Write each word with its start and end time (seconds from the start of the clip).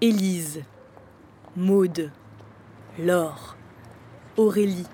Élise, 0.00 0.62
Maude, 1.56 2.10
Laure, 2.98 3.56
Aurélie, 4.36 4.86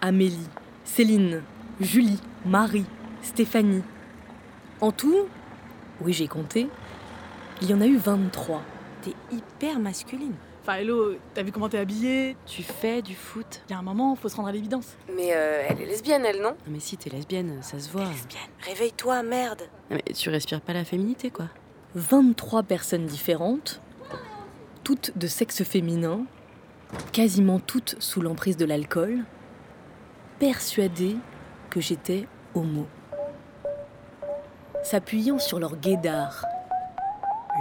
Amélie, 0.00 0.48
Céline, 0.84 1.42
Julie, 1.80 2.20
Marie, 2.44 2.84
Stéphanie. 3.22 3.82
En 4.80 4.92
tout, 4.92 5.26
oui 6.00 6.12
j'ai 6.12 6.28
compté, 6.28 6.68
il 7.62 7.70
y 7.70 7.74
en 7.74 7.80
a 7.80 7.86
eu 7.86 7.96
23. 7.96 8.62
T'es 9.02 9.12
hyper 9.30 9.78
masculine. 9.78 10.34
Enfin, 10.62 10.74
hello, 10.80 11.14
t'as 11.32 11.42
vu 11.42 11.50
comment 11.50 11.68
t'es 11.68 11.78
habillée? 11.78 12.36
Tu 12.44 12.62
fais 12.62 13.00
du 13.00 13.14
foot. 13.14 13.62
Il 13.68 13.72
y 13.72 13.74
a 13.74 13.78
un 13.78 13.82
moment, 13.82 14.14
faut 14.16 14.28
se 14.28 14.36
rendre 14.36 14.48
à 14.48 14.52
l'évidence. 14.52 14.96
Mais 15.16 15.30
euh, 15.32 15.62
elle 15.66 15.80
est 15.80 15.86
lesbienne, 15.86 16.24
elle, 16.26 16.42
non? 16.42 16.50
Non 16.50 16.56
mais 16.72 16.80
si 16.80 16.96
t'es 16.98 17.08
lesbienne, 17.08 17.58
ça 17.62 17.78
se 17.78 17.88
voit. 17.88 18.04
Lesbienne. 18.04 18.42
Réveille-toi, 18.60 19.22
merde. 19.22 19.62
Non, 19.90 19.96
mais 19.96 20.12
tu 20.12 20.28
respires 20.28 20.60
pas 20.60 20.74
la 20.74 20.84
féminité 20.84 21.30
quoi. 21.30 21.46
23 21.94 22.64
personnes 22.64 23.06
différentes, 23.06 23.80
toutes 24.88 25.18
de 25.18 25.26
sexe 25.26 25.64
féminin, 25.64 26.24
quasiment 27.12 27.58
toutes 27.58 27.96
sous 27.98 28.22
l'emprise 28.22 28.56
de 28.56 28.64
l'alcool, 28.64 29.26
persuadées 30.38 31.18
que 31.68 31.78
j'étais 31.78 32.26
homo. 32.54 32.86
S'appuyant 34.82 35.38
sur 35.38 35.58
leur 35.60 35.76
guédard, 35.76 36.42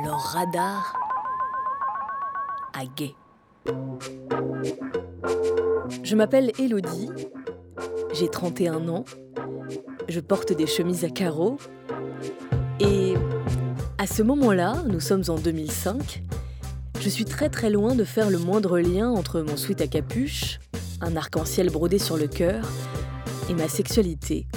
leur 0.06 0.18
radar 0.18 0.98
à 2.74 2.86
gay. 2.96 3.14
Je 6.04 6.16
m'appelle 6.16 6.54
Elodie, 6.58 7.10
j'ai 8.14 8.30
31 8.30 8.88
ans, 8.88 9.04
je 10.08 10.22
porte 10.22 10.54
des 10.54 10.66
chemises 10.66 11.04
à 11.04 11.10
carreaux 11.10 11.58
et 12.80 13.16
à 13.98 14.08
ce 14.08 14.24
moment-là, 14.24 14.76
nous 14.88 15.02
sommes 15.02 15.24
en 15.28 15.36
2005, 15.36 16.24
je 17.00 17.10
suis 17.10 17.26
très 17.26 17.50
très 17.50 17.70
loin 17.70 17.96
de 17.96 18.04
faire 18.04 18.30
le 18.30 18.38
moindre 18.38 18.80
lien 18.80 19.10
entre 19.10 19.42
mon 19.42 19.58
sweat 19.58 19.82
à 19.82 19.88
capuche, 19.88 20.60
un 21.02 21.16
arc-en-ciel 21.16 21.70
brodé 21.70 22.00
sur 22.00 22.18
le 22.18 22.28
cœur, 22.28 22.68
et 23.50 23.54
ma 23.54 23.68
sexualité. 23.68 24.48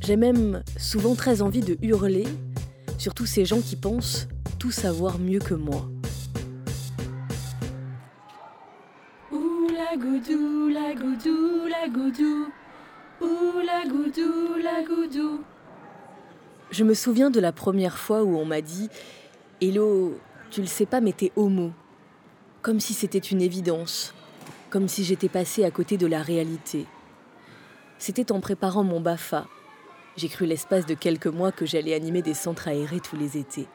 J'ai 0.00 0.16
même 0.16 0.62
souvent 0.78 1.14
très 1.14 1.42
envie 1.42 1.60
de 1.60 1.76
hurler 1.82 2.24
sur 2.98 3.14
tous 3.14 3.26
ces 3.26 3.44
gens 3.44 3.60
qui 3.60 3.76
pensent 3.76 4.28
tout 4.58 4.70
savoir 4.70 5.18
mieux 5.18 5.38
que 5.38 5.54
moi. 5.54 5.88
Ouh 9.30 9.68
la 9.68 9.96
goudou, 9.96 10.68
la 10.68 10.94
goudou, 10.94 11.66
la 11.68 11.88
goudou. 11.88 12.48
Ouh 13.20 13.60
la 13.64 13.88
goudou, 13.88 14.56
la 14.62 14.82
goudou. 14.82 15.42
Je 16.70 16.84
me 16.84 16.94
souviens 16.94 17.30
de 17.30 17.40
la 17.40 17.52
première 17.52 17.98
fois 17.98 18.22
où 18.22 18.36
on 18.36 18.44
m'a 18.44 18.60
dit 18.60 18.88
Hello, 19.60 20.18
tu 20.50 20.60
le 20.60 20.66
sais 20.66 20.86
pas, 20.86 21.00
mais 21.00 21.12
t'es 21.12 21.32
homo. 21.36 21.72
Comme 22.62 22.80
si 22.80 22.94
c'était 22.94 23.18
une 23.18 23.42
évidence. 23.42 24.14
Comme 24.70 24.88
si 24.88 25.04
j'étais 25.04 25.28
passée 25.28 25.64
à 25.64 25.70
côté 25.70 25.96
de 25.96 26.06
la 26.06 26.22
réalité. 26.22 26.86
C'était 27.98 28.32
en 28.32 28.40
préparant 28.40 28.84
mon 28.84 29.00
BAFA. 29.00 29.46
J'ai 30.16 30.28
cru 30.28 30.46
l'espace 30.46 30.86
de 30.86 30.94
quelques 30.94 31.26
mois 31.26 31.52
que 31.52 31.66
j'allais 31.66 31.94
animer 31.94 32.22
des 32.22 32.34
centres 32.34 32.68
aérés 32.68 33.00
tous 33.00 33.16
les 33.16 33.36
étés. 33.36 33.68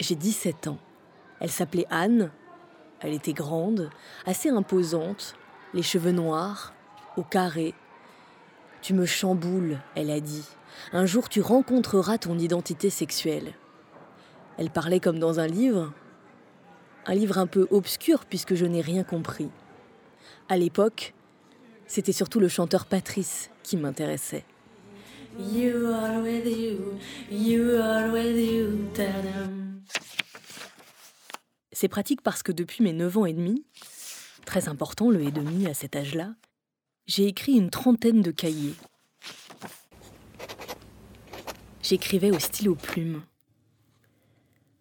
J'ai 0.00 0.14
17 0.14 0.68
ans. 0.68 0.78
Elle 1.40 1.50
s'appelait 1.50 1.86
Anne. 1.90 2.30
Elle 3.00 3.14
était 3.14 3.32
grande, 3.32 3.90
assez 4.26 4.48
imposante, 4.48 5.34
les 5.74 5.82
cheveux 5.82 6.12
noirs, 6.12 6.72
au 7.16 7.22
carré. 7.22 7.74
Tu 8.80 8.94
me 8.94 9.06
chamboules, 9.06 9.78
elle 9.94 10.10
a 10.10 10.20
dit. 10.20 10.46
Un 10.92 11.06
jour 11.06 11.28
tu 11.28 11.40
rencontreras 11.40 12.18
ton 12.18 12.38
identité 12.38 12.90
sexuelle. 12.90 13.54
Elle 14.58 14.70
parlait 14.70 15.00
comme 15.00 15.18
dans 15.18 15.40
un 15.40 15.46
livre, 15.46 15.92
un 17.06 17.14
livre 17.14 17.38
un 17.38 17.46
peu 17.46 17.66
obscur 17.70 18.24
puisque 18.26 18.54
je 18.54 18.66
n'ai 18.66 18.80
rien 18.80 19.04
compris. 19.04 19.50
À 20.48 20.56
l'époque, 20.56 21.14
c'était 21.86 22.12
surtout 22.12 22.40
le 22.40 22.48
chanteur 22.48 22.86
Patrice 22.86 23.50
qui 23.62 23.76
m'intéressait. 23.76 24.44
You 25.38 25.86
are 25.86 26.22
with 26.22 26.44
you, 26.46 26.98
you 27.30 27.76
are 27.76 28.12
with 28.12 28.36
you. 28.36 28.78
C'est 31.72 31.88
pratique 31.88 32.20
parce 32.20 32.42
que 32.42 32.52
depuis 32.52 32.84
mes 32.84 32.92
9 32.92 33.18
ans 33.18 33.26
et 33.26 33.32
demi, 33.32 33.64
très 34.44 34.68
important 34.68 35.10
le 35.10 35.22
et 35.22 35.30
demi 35.30 35.66
à 35.66 35.74
cet 35.74 35.96
âge-là, 35.96 36.34
j'ai 37.06 37.26
écrit 37.26 37.52
une 37.52 37.70
trentaine 37.70 38.20
de 38.20 38.30
cahiers. 38.30 38.74
J'écrivais 41.82 42.30
au 42.30 42.38
stylo 42.38 42.74
plume. 42.74 43.22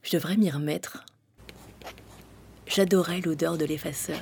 Je 0.03 0.11
devrais 0.11 0.37
m'y 0.37 0.49
remettre. 0.49 1.05
J'adorais 2.65 3.21
l'odeur 3.21 3.57
de 3.57 3.65
l'effaceur. 3.65 4.21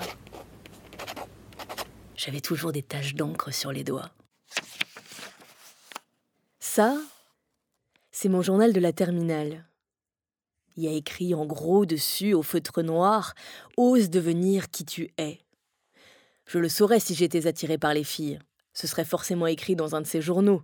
J'avais 2.16 2.42
toujours 2.42 2.72
des 2.72 2.84
taches 2.84 3.16
d'encre 3.16 3.54
sur 3.54 3.72
les 3.72 3.84
doigts. 3.84 4.12
Ça, 6.60 6.98
c'est 8.12 8.30
mon 8.30 8.42
journal 8.42 8.74
de 8.74 8.80
la 8.80 8.92
terminale. 8.92 9.66
Il 10.76 10.84
y 10.84 10.88
a 10.88 10.92
écrit 10.92 11.34
en 11.34 11.46
gros 11.46 11.86
dessus, 11.86 12.34
au 12.34 12.42
feutre 12.42 12.82
noir, 12.82 13.34
Ose 13.78 14.10
devenir 14.10 14.70
qui 14.70 14.86
tu 14.86 15.12
es. 15.18 15.40
Je 16.46 16.58
le 16.58 16.70
saurais 16.70 17.00
si 17.00 17.16
j'étais 17.16 17.48
attirée 17.48 17.78
par 17.78 17.94
les 17.94 18.04
filles. 18.04 18.40
Ce 18.74 18.88
serait 18.88 19.06
forcément 19.06 19.48
écrit 19.48 19.76
dans 19.76 19.96
un 19.96 20.02
de 20.02 20.08
ces 20.08 20.22
journaux. 20.22 20.64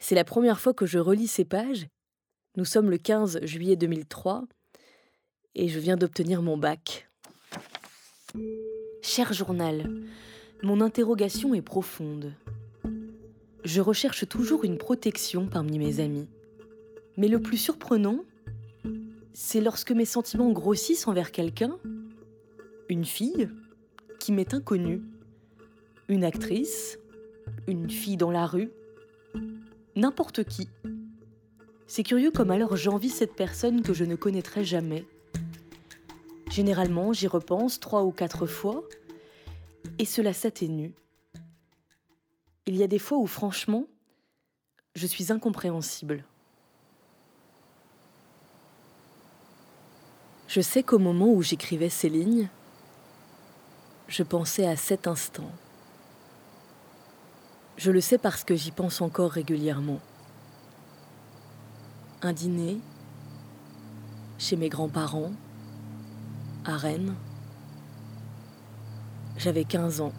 C'est 0.00 0.14
la 0.14 0.24
première 0.24 0.58
fois 0.58 0.74
que 0.74 0.86
je 0.86 0.98
relis 0.98 1.28
ces 1.28 1.44
pages. 1.44 1.86
Nous 2.54 2.66
sommes 2.66 2.90
le 2.90 2.98
15 2.98 3.46
juillet 3.46 3.76
2003 3.76 4.44
et 5.54 5.68
je 5.68 5.78
viens 5.78 5.96
d'obtenir 5.96 6.42
mon 6.42 6.58
bac. 6.58 7.08
Cher 9.00 9.32
journal, 9.32 9.90
mon 10.62 10.82
interrogation 10.82 11.54
est 11.54 11.62
profonde. 11.62 12.34
Je 13.64 13.80
recherche 13.80 14.28
toujours 14.28 14.64
une 14.64 14.76
protection 14.76 15.46
parmi 15.46 15.78
mes 15.78 16.00
amis. 16.00 16.28
Mais 17.16 17.28
le 17.28 17.40
plus 17.40 17.56
surprenant, 17.56 18.22
c'est 19.32 19.62
lorsque 19.62 19.92
mes 19.92 20.04
sentiments 20.04 20.52
grossissent 20.52 21.08
envers 21.08 21.32
quelqu'un, 21.32 21.78
une 22.90 23.06
fille 23.06 23.48
qui 24.20 24.30
m'est 24.30 24.52
inconnue, 24.52 25.00
une 26.08 26.22
actrice, 26.22 26.98
une 27.66 27.88
fille 27.88 28.18
dans 28.18 28.30
la 28.30 28.44
rue, 28.44 28.70
n'importe 29.96 30.44
qui. 30.44 30.68
C'est 31.86 32.02
curieux 32.02 32.30
comme 32.30 32.50
alors 32.50 32.76
j'envie 32.76 33.10
cette 33.10 33.34
personne 33.34 33.82
que 33.82 33.92
je 33.92 34.04
ne 34.04 34.16
connaîtrai 34.16 34.64
jamais. 34.64 35.04
Généralement, 36.50 37.12
j'y 37.12 37.26
repense 37.26 37.80
trois 37.80 38.02
ou 38.02 38.12
quatre 38.12 38.46
fois, 38.46 38.82
et 39.98 40.04
cela 40.04 40.32
s'atténue. 40.32 40.92
Il 42.66 42.76
y 42.76 42.82
a 42.82 42.86
des 42.86 42.98
fois 42.98 43.18
où, 43.18 43.26
franchement, 43.26 43.86
je 44.94 45.06
suis 45.06 45.32
incompréhensible. 45.32 46.24
Je 50.48 50.60
sais 50.60 50.82
qu'au 50.82 50.98
moment 50.98 51.32
où 51.32 51.42
j'écrivais 51.42 51.88
ces 51.88 52.10
lignes, 52.10 52.48
je 54.08 54.22
pensais 54.22 54.66
à 54.66 54.76
cet 54.76 55.06
instant. 55.06 55.50
Je 57.78 57.90
le 57.90 58.02
sais 58.02 58.18
parce 58.18 58.44
que 58.44 58.54
j'y 58.54 58.70
pense 58.70 59.00
encore 59.00 59.30
régulièrement. 59.30 60.00
Un 62.24 62.32
dîner 62.32 62.78
chez 64.38 64.54
mes 64.54 64.68
grands-parents 64.68 65.32
à 66.64 66.76
Rennes. 66.76 67.14
J'avais 69.36 69.64
15 69.64 70.00
ans. 70.02 70.12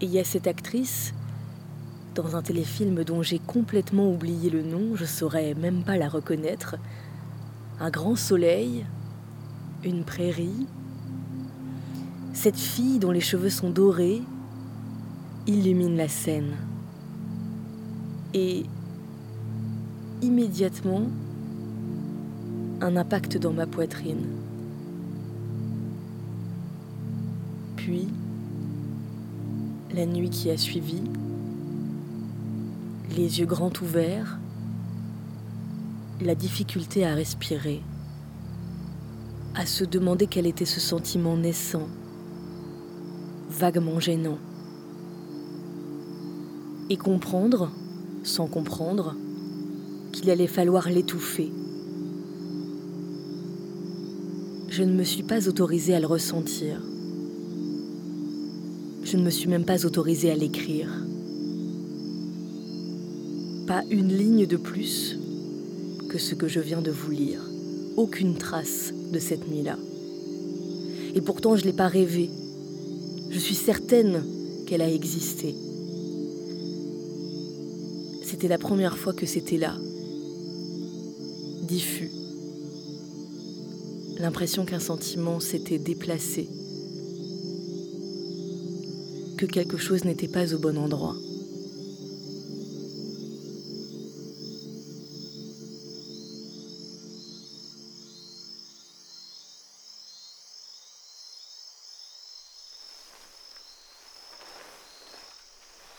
Et 0.00 0.06
il 0.06 0.10
y 0.10 0.18
a 0.18 0.24
cette 0.24 0.48
actrice 0.48 1.14
dans 2.16 2.34
un 2.34 2.42
téléfilm 2.42 3.04
dont 3.04 3.22
j'ai 3.22 3.38
complètement 3.38 4.10
oublié 4.10 4.50
le 4.50 4.62
nom, 4.62 4.96
je 4.96 5.04
saurais 5.04 5.54
même 5.54 5.84
pas 5.84 5.96
la 5.96 6.08
reconnaître. 6.08 6.74
Un 7.78 7.90
grand 7.90 8.16
soleil, 8.16 8.86
une 9.84 10.02
prairie, 10.02 10.66
cette 12.32 12.58
fille 12.58 12.98
dont 12.98 13.12
les 13.12 13.20
cheveux 13.20 13.50
sont 13.50 13.70
dorés 13.70 14.20
illumine 15.46 15.96
la 15.96 16.08
scène. 16.08 16.56
Et 18.34 18.66
immédiatement, 20.22 21.02
un 22.80 22.96
impact 22.96 23.38
dans 23.38 23.52
ma 23.52 23.66
poitrine. 23.66 24.26
Puis, 27.76 28.08
la 29.94 30.06
nuit 30.06 30.30
qui 30.30 30.50
a 30.50 30.56
suivi, 30.56 31.02
les 33.16 33.40
yeux 33.40 33.46
grands 33.46 33.72
ouverts, 33.82 34.38
la 36.20 36.34
difficulté 36.34 37.06
à 37.06 37.14
respirer, 37.14 37.82
à 39.54 39.66
se 39.66 39.84
demander 39.84 40.26
quel 40.26 40.46
était 40.46 40.64
ce 40.64 40.80
sentiment 40.80 41.36
naissant, 41.36 41.88
vaguement 43.50 44.00
gênant, 44.00 44.38
et 46.90 46.96
comprendre, 46.96 47.70
sans 48.22 48.46
comprendre, 48.46 49.14
qu'il 50.20 50.30
allait 50.30 50.46
falloir 50.46 50.88
l'étouffer. 50.88 51.50
Je 54.68 54.82
ne 54.82 54.92
me 54.92 55.04
suis 55.04 55.22
pas 55.22 55.48
autorisée 55.48 55.94
à 55.94 56.00
le 56.00 56.06
ressentir. 56.06 56.80
Je 59.04 59.16
ne 59.16 59.22
me 59.22 59.30
suis 59.30 59.48
même 59.48 59.64
pas 59.64 59.86
autorisée 59.86 60.30
à 60.30 60.34
l'écrire. 60.34 60.90
Pas 63.66 63.82
une 63.90 64.12
ligne 64.12 64.46
de 64.46 64.56
plus 64.56 65.16
que 66.08 66.18
ce 66.18 66.34
que 66.34 66.48
je 66.48 66.60
viens 66.60 66.82
de 66.82 66.90
vous 66.90 67.10
lire. 67.10 67.40
Aucune 67.96 68.36
trace 68.36 68.92
de 69.12 69.18
cette 69.18 69.48
nuit-là. 69.48 69.76
Et 71.14 71.20
pourtant, 71.20 71.56
je 71.56 71.62
ne 71.62 71.66
l'ai 71.68 71.76
pas 71.76 71.88
rêvé. 71.88 72.28
Je 73.30 73.38
suis 73.38 73.54
certaine 73.54 74.22
qu'elle 74.66 74.82
a 74.82 74.90
existé. 74.90 75.54
C'était 78.22 78.48
la 78.48 78.58
première 78.58 78.98
fois 78.98 79.14
que 79.14 79.26
c'était 79.26 79.56
là, 79.56 79.78
diffus. 81.68 82.10
L'impression 84.18 84.64
qu'un 84.64 84.80
sentiment 84.80 85.38
s'était 85.38 85.78
déplacé, 85.78 86.48
que 89.36 89.46
quelque 89.46 89.76
chose 89.76 90.04
n'était 90.04 90.28
pas 90.28 90.54
au 90.54 90.58
bon 90.58 90.76
endroit. 90.78 91.14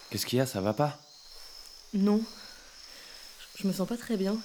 Qu'est-ce 0.10 0.26
qu'il 0.26 0.40
y 0.40 0.42
a? 0.42 0.48
Ça 0.48 0.60
va 0.60 0.74
pas? 0.74 1.00
Non, 1.94 2.20
je 3.56 3.68
me 3.68 3.72
sens 3.72 3.88
pas 3.88 3.96
très 3.96 4.18
bien. 4.18 4.36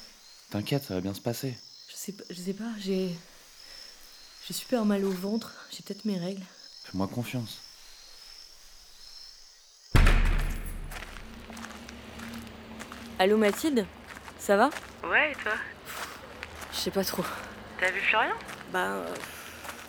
T'inquiète, 0.50 0.84
ça 0.84 0.94
va 0.94 1.00
bien 1.00 1.14
se 1.14 1.20
passer. 1.20 1.56
Je 1.88 1.94
sais 1.94 2.12
pas, 2.12 2.24
je 2.30 2.34
sais 2.34 2.52
pas, 2.54 2.70
j'ai. 2.78 3.10
J'ai 4.46 4.54
super 4.54 4.84
mal 4.84 5.04
au 5.04 5.10
ventre, 5.10 5.52
j'ai 5.70 5.82
peut-être 5.82 6.04
mes 6.04 6.18
règles. 6.18 6.42
Fais-moi 6.84 7.08
confiance. 7.08 7.60
Allô 13.18 13.36
Mathilde? 13.36 13.86
Ça 14.38 14.56
va? 14.56 14.70
Ouais, 15.04 15.32
et 15.32 15.34
toi? 15.42 15.52
Je 16.72 16.76
sais 16.76 16.90
pas 16.90 17.04
trop. 17.04 17.24
T'as 17.80 17.90
vu 17.90 18.00
Florian? 18.00 18.34
Bah. 18.72 18.78
euh, 18.92 19.14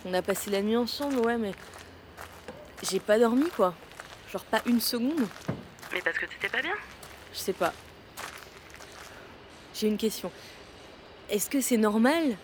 on 0.04 0.14
a 0.14 0.22
passé 0.22 0.50
la 0.50 0.62
nuit 0.62 0.76
ensemble, 0.76 1.18
ouais, 1.18 1.36
mais. 1.36 1.52
J'ai 2.82 3.00
pas 3.00 3.18
dormi 3.18 3.48
quoi. 3.50 3.74
Genre 4.32 4.44
pas 4.44 4.62
une 4.66 4.80
seconde. 4.80 5.26
Mais 5.92 6.00
parce 6.02 6.18
que 6.18 6.26
t'étais 6.26 6.48
pas 6.48 6.62
bien? 6.62 6.74
Je 7.32 7.38
sais 7.38 7.52
pas. 7.52 7.72
J'ai 9.78 9.88
une 9.88 9.98
question. 9.98 10.30
Est-ce 11.28 11.50
que 11.50 11.60
c'est 11.60 11.76
normal? 11.76 12.36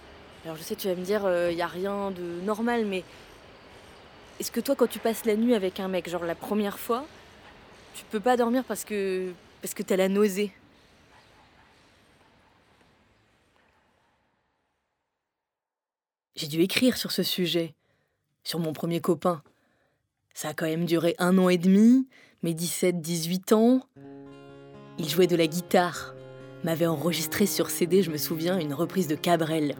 Alors 0.44 0.56
je 0.56 0.62
sais, 0.62 0.76
tu 0.76 0.88
vas 0.88 0.94
me 0.94 1.04
dire, 1.04 1.22
il 1.50 1.56
y 1.56 1.62
a 1.62 1.66
rien 1.66 2.10
de 2.10 2.40
normal, 2.44 2.84
mais 2.84 3.04
est-ce 4.38 4.50
que 4.50 4.60
toi, 4.60 4.74
quand 4.76 4.88
tu 4.88 4.98
passes 4.98 5.24
la 5.24 5.36
nuit 5.36 5.54
avec 5.54 5.80
un 5.80 5.88
mec, 5.88 6.08
genre 6.10 6.24
la 6.24 6.34
première 6.34 6.78
fois, 6.78 7.06
tu 7.94 8.04
peux 8.10 8.20
pas 8.20 8.36
dormir 8.36 8.64
parce 8.64 8.84
que 8.84 9.32
parce 9.62 9.72
que 9.72 9.82
t'as 9.82 9.96
la 9.96 10.08
nausée? 10.08 10.52
J'ai 16.34 16.48
dû 16.48 16.60
écrire 16.60 16.96
sur 16.96 17.12
ce 17.12 17.22
sujet, 17.22 17.74
sur 18.42 18.58
mon 18.58 18.72
premier 18.72 19.00
copain. 19.00 19.42
Ça 20.34 20.48
a 20.48 20.54
quand 20.54 20.66
même 20.66 20.86
duré 20.86 21.14
un 21.18 21.38
an 21.38 21.48
et 21.48 21.58
demi, 21.58 22.08
mes 22.42 22.52
17-18 22.52 23.54
ans. 23.54 23.86
Il 24.98 25.08
jouait 25.08 25.28
de 25.28 25.36
la 25.36 25.46
guitare, 25.46 26.14
m'avait 26.64 26.86
enregistré 26.86 27.46
sur 27.46 27.70
CD, 27.70 28.02
je 28.02 28.10
me 28.10 28.16
souviens, 28.16 28.58
une 28.58 28.74
reprise 28.74 29.08
de 29.08 29.14
Cabrel. 29.14 29.76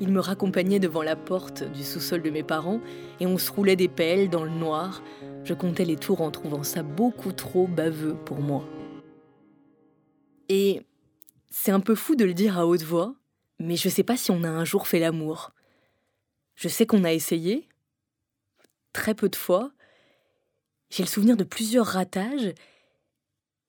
Il 0.00 0.10
me 0.10 0.20
raccompagnait 0.20 0.78
devant 0.78 1.02
la 1.02 1.16
porte 1.16 1.62
du 1.72 1.84
sous-sol 1.84 2.22
de 2.22 2.30
mes 2.30 2.42
parents 2.42 2.80
et 3.20 3.26
on 3.26 3.36
se 3.36 3.52
roulait 3.52 3.76
des 3.76 3.88
pelles 3.88 4.30
dans 4.30 4.44
le 4.44 4.50
noir. 4.50 5.02
Je 5.44 5.52
comptais 5.52 5.84
les 5.84 5.96
tours 5.96 6.22
en 6.22 6.30
trouvant 6.30 6.62
ça 6.62 6.82
beaucoup 6.82 7.32
trop 7.32 7.66
baveux 7.66 8.14
pour 8.14 8.40
moi. 8.40 8.64
Et 10.48 10.86
c'est 11.50 11.72
un 11.72 11.80
peu 11.80 11.94
fou 11.94 12.16
de 12.16 12.24
le 12.24 12.34
dire 12.34 12.58
à 12.58 12.66
haute 12.66 12.82
voix, 12.82 13.14
mais 13.58 13.76
je 13.76 13.88
sais 13.88 14.02
pas 14.02 14.16
si 14.16 14.30
on 14.30 14.42
a 14.42 14.48
un 14.48 14.64
jour 14.64 14.88
fait 14.88 14.98
l'amour. 14.98 15.52
Je 16.54 16.68
sais 16.68 16.86
qu'on 16.86 17.04
a 17.04 17.12
essayé, 17.12 17.68
très 18.92 19.14
peu 19.14 19.28
de 19.28 19.36
fois. 19.36 19.72
J'ai 20.90 21.02
le 21.02 21.08
souvenir 21.08 21.36
de 21.36 21.44
plusieurs 21.44 21.86
ratages 21.86 22.54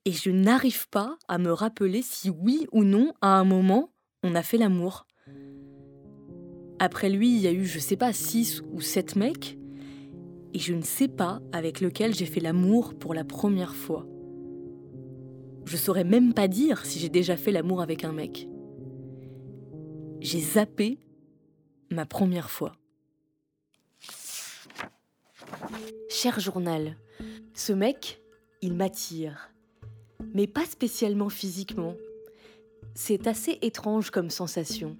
et 0.06 0.12
je 0.12 0.32
n'arrive 0.32 0.90
pas 0.90 1.18
à 1.28 1.38
me 1.38 1.52
rappeler 1.52 2.02
si 2.02 2.30
oui 2.30 2.68
ou 2.72 2.84
non, 2.84 3.14
à 3.22 3.40
un 3.40 3.44
moment, 3.44 3.94
on 4.24 4.36
a 4.36 4.42
fait 4.42 4.58
l'amour. 4.58 5.06
Après 6.80 7.10
lui, 7.10 7.36
il 7.36 7.42
y 7.42 7.48
a 7.48 7.52
eu, 7.52 7.66
je 7.66 7.80
sais 7.80 7.98
pas, 7.98 8.12
six 8.12 8.62
ou 8.72 8.82
sept 8.82 9.16
mecs, 9.16 9.60
et 10.54 10.60
je 10.60 10.74
ne 10.74 10.82
sais 10.82 11.08
pas 11.08 11.40
avec 11.52 11.80
lequel 11.80 12.16
j'ai 12.16 12.26
fait 12.26 12.40
l'amour 12.40 12.98
pour 12.98 13.14
la 13.14 13.24
première 13.24 13.76
fois. 13.76 14.08
Je 15.66 15.78
saurais 15.78 16.04
même 16.04 16.34
pas 16.34 16.48
dire 16.48 16.86
si 16.86 17.00
j'ai 17.00 17.10
déjà 17.10 17.38
fait 17.38 17.52
l'amour 17.52 17.82
avec 17.82 18.04
un 18.04 18.12
mec. 18.12 18.48
J'ai 20.20 20.40
zappé 20.40 21.00
ma 21.92 22.06
première 22.06 22.50
fois. 22.50 22.74
Cher 26.10 26.40
journal, 26.40 26.98
ce 27.54 27.74
mec, 27.74 28.22
il 28.62 28.74
m'attire 28.74 29.51
mais 30.34 30.48
pas 30.48 30.66
spécialement 30.66 31.30
physiquement. 31.30 31.96
C'est 32.96 33.28
assez 33.28 33.58
étrange 33.62 34.12
comme 34.12 34.30
sensation. 34.30 34.98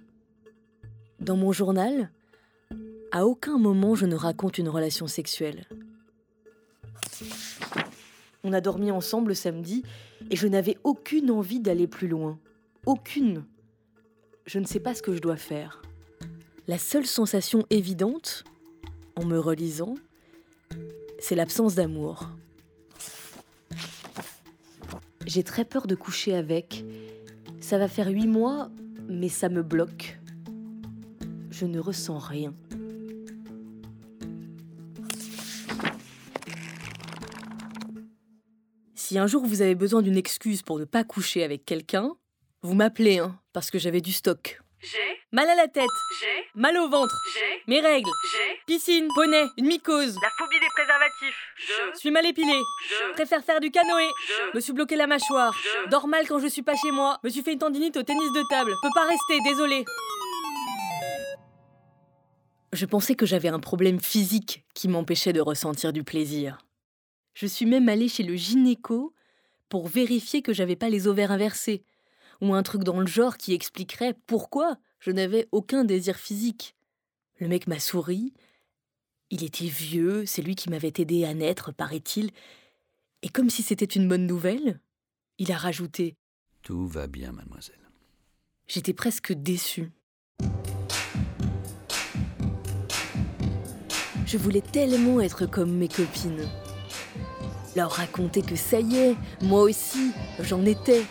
Dans 1.20 1.36
mon 1.36 1.52
journal, 1.52 2.10
à 3.10 3.26
aucun 3.26 3.58
moment 3.58 3.94
je 3.94 4.06
ne 4.06 4.16
raconte 4.16 4.58
une 4.58 4.68
relation 4.68 5.06
sexuelle. 5.06 5.66
On 8.44 8.52
a 8.52 8.60
dormi 8.60 8.90
ensemble 8.90 9.28
le 9.28 9.34
samedi 9.34 9.84
et 10.30 10.36
je 10.36 10.48
n'avais 10.48 10.76
aucune 10.82 11.30
envie 11.30 11.60
d'aller 11.60 11.86
plus 11.86 12.08
loin. 12.08 12.38
Aucune. 12.86 13.44
Je 14.46 14.58
ne 14.58 14.64
sais 14.64 14.80
pas 14.80 14.94
ce 14.94 15.02
que 15.02 15.14
je 15.14 15.20
dois 15.20 15.36
faire. 15.36 15.82
La 16.66 16.78
seule 16.78 17.06
sensation 17.06 17.64
évidente, 17.70 18.44
en 19.14 19.24
me 19.24 19.38
relisant, 19.38 19.94
c'est 21.20 21.36
l'absence 21.36 21.76
d'amour. 21.76 22.28
J'ai 25.26 25.42
très 25.42 25.64
peur 25.64 25.86
de 25.86 25.94
coucher 25.94 26.34
avec. 26.34 26.84
Ça 27.60 27.78
va 27.78 27.88
faire 27.88 28.08
huit 28.08 28.26
mois, 28.26 28.70
mais 29.08 29.28
ça 29.28 29.48
me 29.48 29.62
bloque. 29.62 30.18
Je 31.50 31.66
ne 31.66 31.78
ressens 31.78 32.18
rien. 32.18 32.54
Si 38.94 39.18
un 39.18 39.26
jour 39.26 39.44
vous 39.44 39.62
avez 39.62 39.74
besoin 39.74 40.02
d'une 40.02 40.16
excuse 40.16 40.62
pour 40.62 40.78
ne 40.78 40.84
pas 40.84 41.04
coucher 41.04 41.44
avec 41.44 41.64
quelqu'un, 41.64 42.16
vous 42.62 42.74
m'appelez, 42.74 43.18
hein, 43.18 43.38
parce 43.52 43.70
que 43.70 43.78
j'avais 43.78 44.00
du 44.00 44.12
stock. 44.12 44.60
J'ai, 44.80 45.21
Mal 45.34 45.48
à 45.48 45.54
la 45.54 45.66
tête, 45.66 45.88
j'ai, 46.20 46.44
mal 46.60 46.76
au 46.76 46.90
ventre, 46.90 47.18
j'ai, 47.32 47.62
mes 47.66 47.80
règles, 47.80 48.10
j'ai. 48.32 48.60
Piscine, 48.66 49.08
poney, 49.14 49.46
une 49.56 49.66
mycose, 49.66 50.14
la 50.20 50.28
phobie 50.36 50.60
des 50.60 50.66
préservatifs. 50.74 51.38
Je, 51.56 51.98
suis 51.98 52.10
mal 52.10 52.26
épilé, 52.26 52.52
je, 52.90 53.12
préfère 53.14 53.42
faire 53.42 53.58
du 53.58 53.70
canoë, 53.70 54.10
je, 54.28 54.56
me 54.56 54.60
suis 54.60 54.74
bloqué 54.74 54.94
la 54.94 55.06
mâchoire, 55.06 55.54
Je- 55.54 55.88
dors 55.88 56.06
mal 56.06 56.28
quand 56.28 56.38
je 56.38 56.48
suis 56.48 56.60
pas 56.60 56.76
chez 56.76 56.90
moi, 56.90 57.18
me 57.24 57.30
suis 57.30 57.40
fait 57.40 57.54
une 57.54 57.58
tendinite 57.60 57.96
au 57.96 58.02
tennis 58.02 58.30
de 58.30 58.42
table, 58.50 58.72
peux 58.82 58.90
pas 58.94 59.06
rester, 59.06 59.38
désolé. 59.48 59.86
Je 62.74 62.84
pensais 62.84 63.14
que 63.14 63.24
j'avais 63.24 63.48
un 63.48 63.60
problème 63.60 64.00
physique 64.00 64.66
qui 64.74 64.86
m'empêchait 64.88 65.32
de 65.32 65.40
ressentir 65.40 65.94
du 65.94 66.04
plaisir. 66.04 66.58
Je 67.32 67.46
suis 67.46 67.64
même 67.64 67.88
allée 67.88 68.08
chez 68.08 68.22
le 68.22 68.36
gynéco 68.36 69.14
pour 69.70 69.88
vérifier 69.88 70.42
que 70.42 70.52
j'avais 70.52 70.76
pas 70.76 70.90
les 70.90 71.06
ovaires 71.08 71.32
inversés, 71.32 71.84
ou 72.42 72.52
un 72.52 72.62
truc 72.62 72.84
dans 72.84 73.00
le 73.00 73.06
genre 73.06 73.38
qui 73.38 73.54
expliquerait 73.54 74.14
pourquoi 74.26 74.76
je 75.02 75.10
n'avais 75.10 75.48
aucun 75.50 75.84
désir 75.84 76.16
physique. 76.16 76.76
Le 77.40 77.48
mec 77.48 77.66
m'a 77.66 77.80
souri. 77.80 78.32
Il 79.30 79.42
était 79.42 79.66
vieux, 79.66 80.24
c'est 80.26 80.42
lui 80.42 80.54
qui 80.54 80.70
m'avait 80.70 80.92
aidé 80.96 81.24
à 81.24 81.34
naître, 81.34 81.72
paraît-il. 81.72 82.30
Et 83.22 83.28
comme 83.28 83.50
si 83.50 83.64
c'était 83.64 83.84
une 83.84 84.06
bonne 84.08 84.26
nouvelle, 84.26 84.80
il 85.38 85.50
a 85.50 85.56
rajouté 85.56 86.16
Tout 86.62 86.86
va 86.86 87.08
bien, 87.08 87.32
mademoiselle. 87.32 87.80
J'étais 88.68 88.92
presque 88.92 89.32
déçue. 89.32 89.90
Je 94.24 94.38
voulais 94.38 94.62
tellement 94.62 95.20
être 95.20 95.46
comme 95.46 95.76
mes 95.76 95.88
copines. 95.88 96.48
Leur 97.74 97.90
raconter 97.90 98.42
que 98.42 98.54
ça 98.54 98.78
y 98.78 98.96
est, 98.96 99.16
moi 99.40 99.62
aussi, 99.62 100.12
j'en 100.38 100.64
étais. 100.64 101.02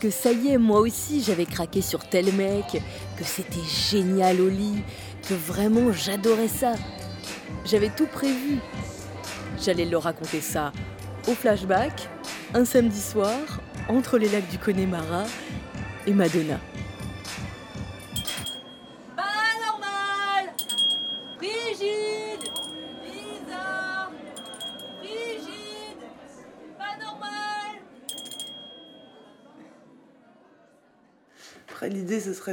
Que 0.00 0.10
ça 0.10 0.32
y 0.32 0.48
est, 0.48 0.58
moi 0.58 0.80
aussi, 0.80 1.22
j'avais 1.22 1.46
craqué 1.46 1.80
sur 1.80 2.08
tel 2.08 2.32
mec. 2.34 2.82
Que 3.16 3.24
c'était 3.24 3.64
génial 3.90 4.40
au 4.40 4.48
lit. 4.48 4.82
Que 5.28 5.34
vraiment, 5.34 5.92
j'adorais 5.92 6.48
ça. 6.48 6.74
J'avais 7.64 7.90
tout 7.90 8.06
prévu. 8.06 8.58
J'allais 9.62 9.84
leur 9.84 10.02
raconter 10.02 10.40
ça 10.40 10.72
au 11.26 11.32
flashback, 11.32 12.08
un 12.52 12.64
samedi 12.64 13.00
soir, 13.00 13.38
entre 13.88 14.18
les 14.18 14.28
lacs 14.28 14.48
du 14.50 14.58
Connemara, 14.58 15.24
et 16.06 16.12
Madonna. 16.12 16.60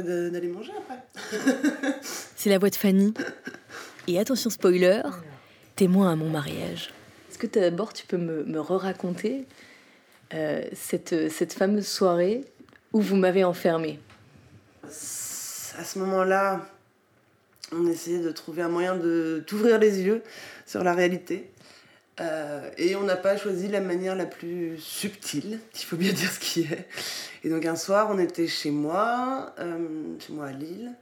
D'aller 0.00 0.48
manger 0.48 0.72
après. 0.78 1.02
C'est 2.36 2.50
la 2.50 2.58
voix 2.58 2.70
de 2.70 2.76
Fanny. 2.76 3.12
Et 4.08 4.18
attention 4.18 4.50
spoiler, 4.50 5.02
témoin 5.76 6.12
à 6.12 6.16
mon 6.16 6.28
mariage. 6.28 6.92
Est-ce 7.30 7.38
que 7.38 7.46
d'abord 7.46 7.92
tu 7.92 8.06
peux 8.06 8.16
me, 8.16 8.44
me 8.44 8.60
re-raconter 8.60 9.46
euh, 10.34 10.62
cette, 10.72 11.30
cette 11.30 11.52
fameuse 11.52 11.86
soirée 11.86 12.44
où 12.92 13.00
vous 13.00 13.16
m'avez 13.16 13.44
enfermée 13.44 13.98
À 14.84 15.84
ce 15.84 15.98
moment-là, 15.98 16.66
on 17.72 17.86
essayait 17.86 18.20
de 18.20 18.30
trouver 18.30 18.62
un 18.62 18.68
moyen 18.68 18.96
de 18.96 19.42
t'ouvrir 19.46 19.78
les 19.78 20.00
yeux 20.00 20.22
sur 20.66 20.82
la 20.84 20.94
réalité. 20.94 21.50
Euh, 22.20 22.70
et 22.76 22.94
on 22.94 23.02
n'a 23.04 23.16
pas 23.16 23.36
choisi 23.36 23.68
la 23.68 23.80
manière 23.80 24.14
la 24.14 24.26
plus 24.26 24.78
subtile, 24.78 25.60
il 25.74 25.84
faut 25.84 25.96
bien 25.96 26.12
dire 26.12 26.30
ce 26.30 26.40
qui 26.40 26.60
est. 26.62 26.86
Et 27.44 27.48
donc 27.48 27.64
un 27.64 27.76
soir, 27.76 28.08
on 28.10 28.18
était 28.18 28.46
chez 28.46 28.70
moi, 28.70 29.54
euh, 29.58 30.18
chez 30.18 30.32
moi 30.32 30.46
à 30.46 30.52
Lille, 30.52 30.92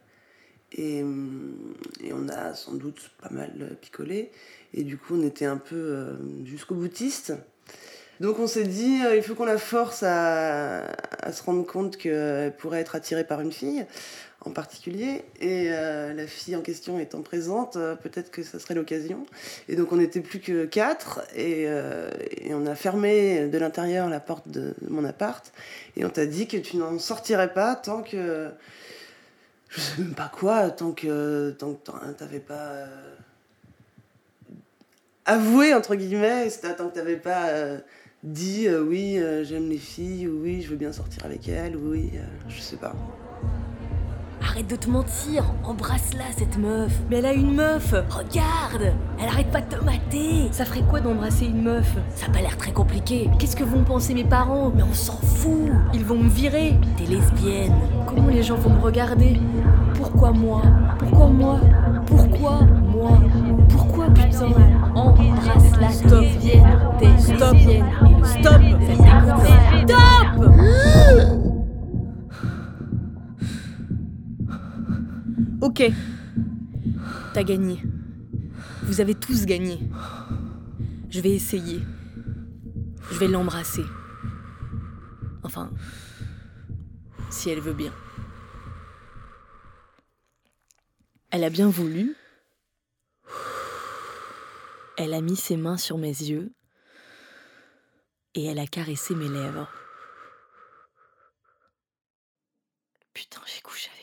et, 0.73 1.03
hum, 1.03 1.75
et 2.03 2.13
on 2.13 2.29
a 2.29 2.55
sans 2.55 2.75
doute 2.75 3.11
pas 3.21 3.31
mal 3.31 3.77
picolé. 3.81 4.31
Et 4.73 4.85
du 4.85 4.97
coup, 4.97 5.17
on 5.17 5.27
était 5.27 5.47
un 5.47 5.57
peu 5.57 5.77
euh, 5.77 6.15
jusqu'au 6.45 6.77
boutiste. 6.77 7.33
Donc 8.21 8.39
on 8.39 8.47
s'est 8.47 8.65
dit, 8.65 9.01
euh, 9.05 9.17
il 9.17 9.23
faut 9.23 9.35
qu'on 9.35 9.47
la 9.47 9.59
force 9.59 10.03
à, 10.03 10.85
à 11.21 11.33
se 11.33 11.43
rendre 11.43 11.67
compte 11.67 11.97
qu'elle 11.97 12.55
pourrait 12.57 12.81
être 12.81 12.95
attirée 12.95 13.25
par 13.25 13.41
une 13.41 13.51
fille 13.51 13.85
en 14.45 14.51
particulier. 14.51 15.23
Et 15.41 15.67
euh, 15.71 16.15
la 16.15 16.27
fille 16.27 16.57
en 16.57 16.63
question 16.63 16.99
étant 16.99 17.23
présente, 17.23 17.77
euh, 17.77 17.95
peut-être 17.95 18.31
que 18.31 18.43
ça 18.43 18.59
serait 18.59 18.75
l'occasion. 18.75 19.27
Et 19.69 19.77
donc 19.77 19.93
on 19.93 19.97
n'était 19.97 20.21
plus 20.21 20.41
que 20.41 20.65
quatre 20.65 21.21
et, 21.35 21.65
euh, 21.67 22.11
et 22.31 22.55
on 22.55 22.67
a 22.67 22.75
fermé 22.75 23.49
de 23.49 23.59
l'intérieur 23.59 24.09
la 24.09 24.21
porte 24.21 24.49
de 24.49 24.75
mon 24.89 25.05
appart. 25.05 25.53
Et 25.97 26.05
on 26.05 26.11
t'a 26.11 26.27
dit 26.27 26.47
que 26.47 26.57
tu 26.57 26.77
n'en 26.77 26.99
sortirais 26.99 27.53
pas 27.53 27.75
tant 27.75 28.03
que... 28.03 28.49
Je 29.69 29.81
sais 29.81 30.03
même 30.03 30.15
pas 30.15 30.31
quoi, 30.35 30.71
tant 30.71 30.91
que 30.91 31.51
tant 31.51 31.75
que 31.75 32.13
t'avais 32.19 32.41
pas... 32.41 32.87
avoué, 35.27 35.75
entre 35.75 35.95
guillemets, 35.95 36.49
tant 36.77 36.89
que 36.89 36.95
t'avais 36.95 37.17
pas... 37.17 37.51
dit 38.25 38.69
oui 38.69 39.21
j'aime 39.45 39.69
les 39.69 39.79
filles 39.79 40.27
ou 40.29 40.43
oui 40.43 40.61
je 40.63 40.71
veux 40.71 40.77
bien 40.77 40.93
sortir 40.93 41.25
avec 41.25 41.49
elles 41.49 41.77
ou 41.77 41.93
oui 41.93 42.11
je 42.49 42.61
sais 42.61 42.77
pas 42.77 42.95
Arrête 44.51 44.69
de 44.69 44.75
te 44.75 44.91
mentir, 44.91 45.45
embrasse-la 45.63 46.25
cette 46.37 46.59
meuf. 46.59 46.91
Mais 47.09 47.19
elle 47.19 47.27
a 47.27 47.33
une 47.33 47.55
meuf. 47.55 47.95
Regarde, 48.11 48.93
elle 49.21 49.29
arrête 49.29 49.49
pas 49.53 49.61
de 49.61 49.77
te 49.77 49.85
mater. 49.85 50.49
Ça 50.51 50.65
ferait 50.65 50.83
quoi 50.83 50.99
d'embrasser 50.99 51.45
une 51.47 51.63
meuf? 51.63 51.87
Ça 52.17 52.27
a 52.27 52.31
pas 52.31 52.41
l'air 52.41 52.57
très 52.57 52.73
compliqué. 52.73 53.31
Qu'est-ce 53.39 53.55
que 53.55 53.63
vont 53.63 53.85
penser 53.85 54.13
mes 54.13 54.25
parents? 54.25 54.73
Mais 54.75 54.83
on 54.83 54.93
s'en 54.93 55.19
fout. 55.23 55.71
Ils 55.95 56.05
vont 56.05 56.17
me 56.17 56.29
virer. 56.29 56.75
T'es 56.97 57.05
lesbienne. 57.05 57.77
Comment 58.09 58.27
les 58.27 58.43
gens 58.43 58.57
vont 58.57 58.71
me 58.71 58.81
regarder? 58.81 59.41
Pourquoi 59.95 60.33
moi? 60.33 60.63
Pourquoi 60.99 61.29
moi? 61.29 61.61
Pourquoi 62.07 62.61
moi? 62.93 63.21
Pourquoi 63.69 64.07
putain? 64.11 64.49
Embrasse-la, 64.97 65.91
lesbienne. 66.21 66.67
Stop. 67.21 67.55
lesbienne. 67.55 67.87
Stop. 68.25 68.59
T'écoute. 68.99 69.47
Stop 69.85 71.40
Ok. 75.61 75.83
T'as 77.35 77.43
gagné. 77.43 77.83
Vous 78.83 79.01
avez 79.01 79.15
tous 79.15 79.45
gagné. 79.45 79.79
Je 81.11 81.21
vais 81.21 81.33
essayer. 81.33 81.81
Je 83.11 83.19
vais 83.19 83.29
l'embrasser. 83.29 83.85
Enfin, 85.43 85.71
si 87.31 87.51
elle 87.51 87.61
veut 87.61 87.75
bien. 87.75 87.93
Elle 91.31 91.45
a 91.45 91.51
bien 91.51 91.69
voulu. 91.69 92.17
Elle 94.97 95.15
a 95.15 95.21
mis 95.21 95.37
ses 95.37 95.57
mains 95.57 95.77
sur 95.77 95.99
mes 95.99 96.09
yeux 96.09 96.53
et 98.35 98.47
elle 98.47 98.59
a 98.59 98.67
caressé 98.67 99.15
mes 99.15 99.29
lèvres. 99.29 99.69
Putain, 103.13 103.41
j'ai 103.47 103.61
couché 103.61 103.91
avec. 103.95 104.00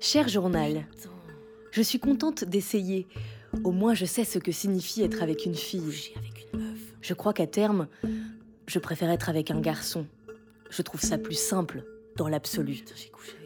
Cher 0.00 0.28
journal, 0.28 0.86
je 1.70 1.82
suis 1.82 2.00
contente 2.00 2.44
d'essayer. 2.44 3.06
Au 3.64 3.70
moins, 3.70 3.94
je 3.94 4.04
sais 4.04 4.24
ce 4.24 4.38
que 4.38 4.52
signifie 4.52 5.02
être 5.02 5.22
avec 5.22 5.46
une 5.46 5.54
fille. 5.54 6.12
Je 7.00 7.14
crois 7.14 7.32
qu'à 7.32 7.46
terme, 7.46 7.86
je 8.66 8.78
préfère 8.78 9.10
être 9.10 9.28
avec 9.28 9.50
un 9.50 9.60
garçon. 9.60 10.06
Je 10.70 10.82
trouve 10.82 11.00
ça 11.00 11.16
plus 11.16 11.38
simple, 11.38 11.84
dans 12.16 12.28
l'absolu. 12.28 12.84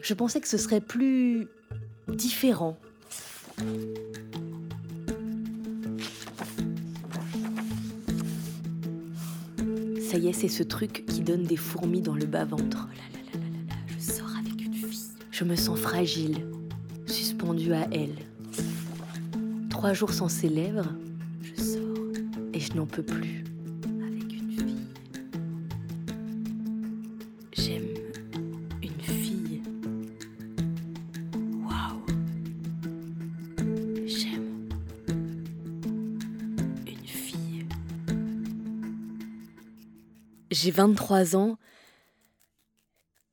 Je 0.01 0.13
pensais 0.13 0.41
que 0.41 0.47
ce 0.47 0.57
serait 0.57 0.81
plus 0.81 1.47
différent. 2.07 2.77
Ça 10.09 10.17
y 10.17 10.27
est, 10.27 10.33
c'est 10.33 10.47
ce 10.47 10.63
truc 10.63 11.05
qui 11.07 11.21
donne 11.21 11.43
des 11.43 11.57
fourmis 11.57 12.01
dans 12.01 12.15
le 12.15 12.25
bas-ventre. 12.25 12.87
Je 15.43 15.49
me 15.49 15.57
sens 15.57 15.77
fragile, 15.77 16.47
suspendue 17.05 17.73
à 17.73 17.85
elle. 17.91 18.15
Trois 19.69 19.91
jours 19.91 20.13
sans 20.13 20.29
ses 20.29 20.47
lèvres, 20.47 20.87
je 21.41 21.61
sors 21.61 22.07
et 22.53 22.61
je 22.61 22.73
n'en 22.75 22.85
peux 22.85 23.03
plus. 23.03 23.43
Avec 24.07 24.31
une 24.31 24.51
fille. 24.51 24.87
J'aime 27.51 27.89
une 28.81 29.01
fille. 29.01 29.61
Waouh. 31.61 32.05
J'aime 34.05 34.69
une 36.87 37.05
fille. 37.05 37.67
J'ai 40.51 40.71
23 40.71 41.35
ans 41.35 41.57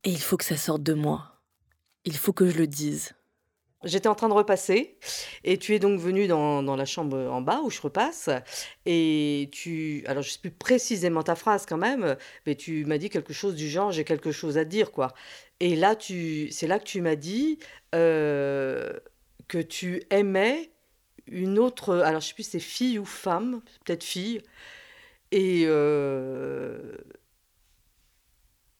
et 0.02 0.11
il 0.11 0.21
faut 0.21 0.37
que 0.37 0.45
ça 0.45 0.57
sorte 0.57 0.83
de 0.83 0.95
moi. 0.95 1.40
Il 2.04 2.16
faut 2.16 2.33
que 2.33 2.49
je 2.49 2.59
le 2.59 2.66
dise. 2.66 3.14
J'étais 3.83 4.09
en 4.09 4.14
train 4.14 4.28
de 4.28 4.35
repasser 4.35 4.99
et 5.42 5.57
tu 5.57 5.75
es 5.75 5.78
donc 5.78 5.99
venu 5.99 6.26
dans, 6.26 6.76
la 6.76 6.85
chambre 6.85 7.16
en 7.16 7.40
bas 7.40 7.61
où 7.64 7.71
je 7.71 7.80
repasse 7.80 8.28
et 8.85 9.49
tu 9.52 10.04
alors 10.07 10.23
je 10.23 10.33
sais 10.33 10.38
plus 10.38 10.50
précisément 10.50 11.23
ta 11.23 11.35
phrase 11.35 11.64
quand 11.64 11.78
même 11.78 12.16
mais 12.45 12.57
tu 12.57 12.85
m'as 12.85 12.99
dit 12.99 13.09
quelque 13.09 13.33
chose 13.33 13.54
du 13.54 13.71
genre 13.71 13.90
j'ai 13.90 14.04
quelque 14.04 14.33
chose 14.33 14.59
à 14.59 14.66
te 14.66 14.71
dire 14.71 14.92
quoi 14.92 15.14
et 15.61 15.76
là 15.76 15.97
tu 15.97 16.50
c'est 16.50 16.66
là 16.66 16.78
que 16.78 16.85
tu 16.85 17.00
m'as 17.00 17.16
dit 17.16 17.59
euh, 17.95 18.92
que 19.49 19.57
tu 19.57 20.02
aimais 20.11 20.73
une 21.26 21.59
autre 21.59 22.00
alors 22.00 22.21
je 22.21 22.28
sais 22.28 22.35
plus 22.35 22.42
c'est 22.42 22.61
fille 22.61 22.99
ou 22.99 23.07
femme 23.07 23.62
peut-être 23.87 24.04
fille 24.04 24.42
et 25.33 25.62
euh, 25.64 26.99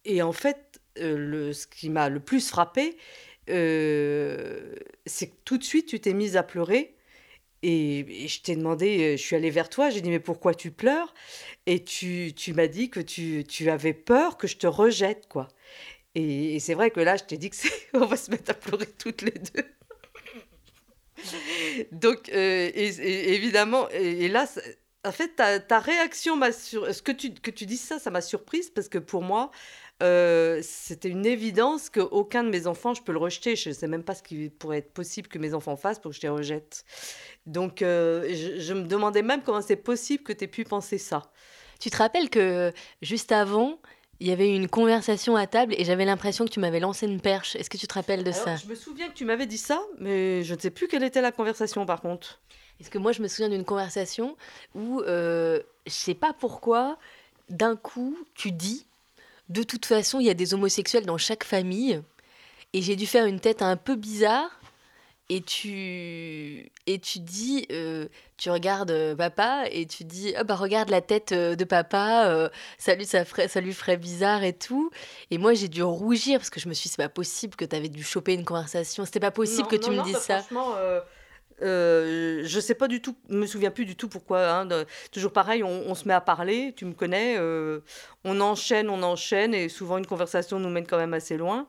et 0.04 0.20
en 0.20 0.32
fait 0.32 0.69
le 1.00 1.52
ce 1.52 1.66
qui 1.66 1.90
m'a 1.90 2.09
le 2.09 2.21
plus 2.21 2.49
frappé 2.49 2.97
euh, 3.50 4.75
c'est 5.07 5.28
que 5.28 5.37
tout 5.45 5.59
de 5.59 5.64
suite, 5.64 5.87
tu 5.87 6.00
t'es 6.00 6.14
mise 6.14 6.37
à 6.37 6.42
pleurer. 6.42 6.95
Et, 7.62 8.26
je 8.26 8.40
t'ai 8.40 8.57
demandé, 8.57 9.14
euh, 9.14 9.16
je 9.16 9.23
suis 9.23 9.37
allée 9.37 9.50
vers 9.50 9.69
toi, 9.69 9.90
j'ai 9.90 10.00
dit, 10.00 10.11
mais 10.11 10.21
pourquoi 10.21 10.54
tu 10.54 10.71
pleures? 10.71 11.12
Et 11.66 11.85
tu, 11.85 12.33
tu 12.35 12.54
m'as 12.54 12.69
dit 12.69 12.88
que 12.90 13.00
tu, 13.00 13.45
tu 13.47 13.69
avais 13.71 13.92
peur 13.92 14.38
que 14.38 14.47
je 14.47 14.57
te 14.57 14.66
rejette, 14.66 15.28
quoi. 15.28 15.49
Et, 16.14 16.59
c'est 16.61 16.75
vrai 16.75 16.90
que 16.90 17.00
là, 17.00 17.16
je 17.16 17.25
t'ai 17.25 17.37
dit 17.37 17.50
que 17.50 17.57
on 17.95 18.07
va 18.07 18.16
se 18.16 18.30
mettre 18.30 18.50
à 18.50 18.54
pleurer 18.54 18.87
toutes 18.87 19.23
les 19.23 19.33
deux. 19.33 19.64
Donc, 21.92 22.30
euh, 22.30 22.71
évidemment, 22.75 23.88
et, 23.90 24.28
là, 24.28 24.47
en 25.04 25.12
fait, 25.12 25.37
ta, 25.37 25.61
ta 25.61 25.80
réaction 25.80 26.37
m'a 26.37 26.52
sur... 26.52 26.95
Ce 26.95 27.02
que 27.02 27.12
tu, 27.12 27.35
que 27.35 27.50
tu 27.50 27.66
dis 27.66 27.76
ça, 27.76 27.99
ça 27.99 28.11
m'a 28.11 28.23
surprise 28.23 28.71
parce 28.71 28.88
que 28.88 28.99
pour 28.99 29.23
moi, 29.23 29.50
euh, 30.02 30.61
c'était 30.62 31.09
une 31.09 31.26
évidence 31.26 31.90
qu'aucun 31.90 32.45
de 32.45 32.49
mes 32.50 32.66
enfants, 32.66 32.95
je 32.95 33.02
peux 33.02 33.12
le 33.12 33.19
rejeter. 33.19 33.57
Je 33.57 33.69
ne 33.71 33.75
sais 33.75 33.87
même 33.87 34.02
pas 34.02 34.14
ce 34.14 34.23
qui 34.23 34.50
pourrait 34.50 34.78
être 34.78 34.92
possible 34.92 35.28
que 35.28 35.38
mes 35.38 35.54
enfants 35.54 35.76
fassent 35.76 35.99
pour 35.99 36.11
que 36.11 36.16
je 36.16 36.23
les 36.23 36.28
rejette. 36.28 36.85
Donc, 37.47 37.83
euh, 37.83 38.26
je, 38.28 38.61
je 38.61 38.75
me 38.75 38.85
demandais 38.87 39.23
même 39.23 39.42
comment 39.42 39.62
c'est 39.62 39.76
possible 39.76 40.23
que 40.25 40.33
tu 40.33 40.45
aies 40.45 40.49
pu 40.49 40.64
penser 40.64 40.99
ça. 40.99 41.23
Tu 41.78 41.90
te 41.90 41.97
rappelles 41.97 42.30
que 42.30 42.73
juste 43.02 43.33
avant, 43.33 43.78
il 44.21 44.26
y 44.28 44.33
avait 44.33 44.50
eu 44.50 44.54
une 44.54 44.69
conversation 44.69 45.35
à 45.37 45.47
table 45.47 45.75
et 45.78 45.85
j'avais 45.85 46.04
l'impression 46.04 46.45
que 46.45 46.50
tu 46.50 46.61
m'avais 46.61 46.80
lancé 46.80 47.07
une 47.07 47.21
perche. 47.21 47.57
Est-ce 47.57 47.71
que 47.71 47.78
tu 47.78 47.87
te 47.87 47.95
rappelles 47.95 48.23
de 48.23 48.30
Alors, 48.30 48.45
ça? 48.45 48.57
je 48.57 48.66
me 48.66 48.75
souviens 48.75 49.09
que 49.09 49.14
tu 49.14 49.25
m'avais 49.25 49.47
dit 49.47 49.57
ça, 49.59 49.80
mais 49.99 50.42
je 50.45 50.54
ne 50.54 50.61
sais 50.61 50.71
plus 50.71 50.88
quelle 50.88 51.02
était 51.02 51.23
la 51.23 51.33
conversation 51.33 51.87
par 51.87 52.02
contre. 52.02 52.40
Est-ce 52.80 52.90
que 52.90 52.99
moi 52.99 53.12
je 53.12 53.23
me 53.23 53.28
souviens 53.28 53.49
d'une 53.49 53.64
conversation 53.64 54.37
où 54.75 55.00
euh, 55.00 55.61
je 55.87 55.92
sais 55.92 56.14
pas 56.14 56.35
pourquoi, 56.38 56.99
d'un 57.49 57.76
coup, 57.76 58.16
tu 58.35 58.52
dis 58.52 58.87
de 59.50 59.62
toute 59.62 59.85
façon, 59.85 60.21
il 60.21 60.26
y 60.26 60.30
a 60.30 60.35
des 60.35 60.54
homosexuels 60.54 61.04
dans 61.04 61.19
chaque 61.19 61.45
famille. 61.45 62.00
Et 62.73 62.83
j'ai 62.83 62.97
dû 62.97 63.07
faire 63.07 63.26
une 63.26 63.40
tête 63.40 63.62
un 63.62 63.76
peu 63.76 63.97
bizarre. 63.97 64.49
Et 65.33 65.42
tu, 65.42 66.73
et 66.88 66.99
tu 66.99 67.21
dis, 67.21 67.64
euh, 67.71 68.09
tu 68.37 68.50
regardes 68.50 68.90
euh, 68.90 69.14
papa 69.14 69.62
et 69.71 69.87
tu 69.87 70.02
dis, 70.02 70.35
ah 70.37 70.42
bah 70.42 70.57
regarde 70.57 70.88
la 70.88 71.00
tête 71.00 71.30
euh, 71.30 71.54
de 71.54 71.62
papa, 71.62 72.26
euh, 72.26 72.49
ça, 72.78 72.97
lui, 72.97 73.07
ça, 73.07 73.25
ferait, 73.25 73.47
ça 73.47 73.61
lui 73.61 73.73
ferait 73.73 73.97
bizarre 73.97 74.42
et 74.42 74.52
tout. 74.52 74.90
Et 75.30 75.38
moi 75.38 75.54
j'ai 75.54 75.69
dû 75.69 75.85
rougir 75.85 76.40
parce 76.40 76.50
que 76.50 76.59
je 76.59 76.69
me 76.69 76.75
suis 76.75 76.88
dit, 76.88 76.95
c'est 76.97 77.02
pas 77.02 77.09
possible 77.09 77.54
que 77.54 77.64
tu 77.64 77.76
avais 77.76 77.88
dû 77.88 78.02
choper 78.02 78.35
une 78.35 78.45
conversation. 78.45 79.04
C'était 79.04 79.21
pas 79.21 79.30
possible 79.30 79.62
Non, 79.62 79.69
que 79.69 79.76
tu 79.76 79.90
non, 79.90 79.99
me 79.99 80.02
dises 80.02 80.14
bah, 80.14 80.21
ça. 80.21 80.38
Franchement, 80.40 80.73
euh, 80.78 81.00
euh, 81.62 82.43
je 82.45 82.61
sais 82.61 82.75
pas 82.75 82.88
du 82.88 83.00
tout, 83.00 83.17
me 83.29 83.47
souviens 83.47 83.71
plus 83.71 83.85
du 83.85 83.97
tout 83.97 84.09
pourquoi. 84.09 84.49
hein, 84.49 84.69
toujours 85.12 85.33
pareil, 85.33 85.62
on, 85.62 85.95
se 85.95 86.07
met 86.07 86.14
à 86.14 86.21
parler, 86.21 86.73
tu 86.76 86.85
me 86.85 86.93
connais, 86.93 87.37
euh, 87.38 87.81
on 88.25 88.40
enchaîne, 88.40 88.88
on 88.88 89.02
enchaîne, 89.02 89.55
et 89.55 89.69
souvent 89.69 89.99
une 89.99 90.07
conversation 90.07 90.59
nous 90.59 90.71
mène 90.71 90.87
quand 90.87 90.99
même 90.99 91.14
assez 91.14 91.37
loin. 91.37 91.69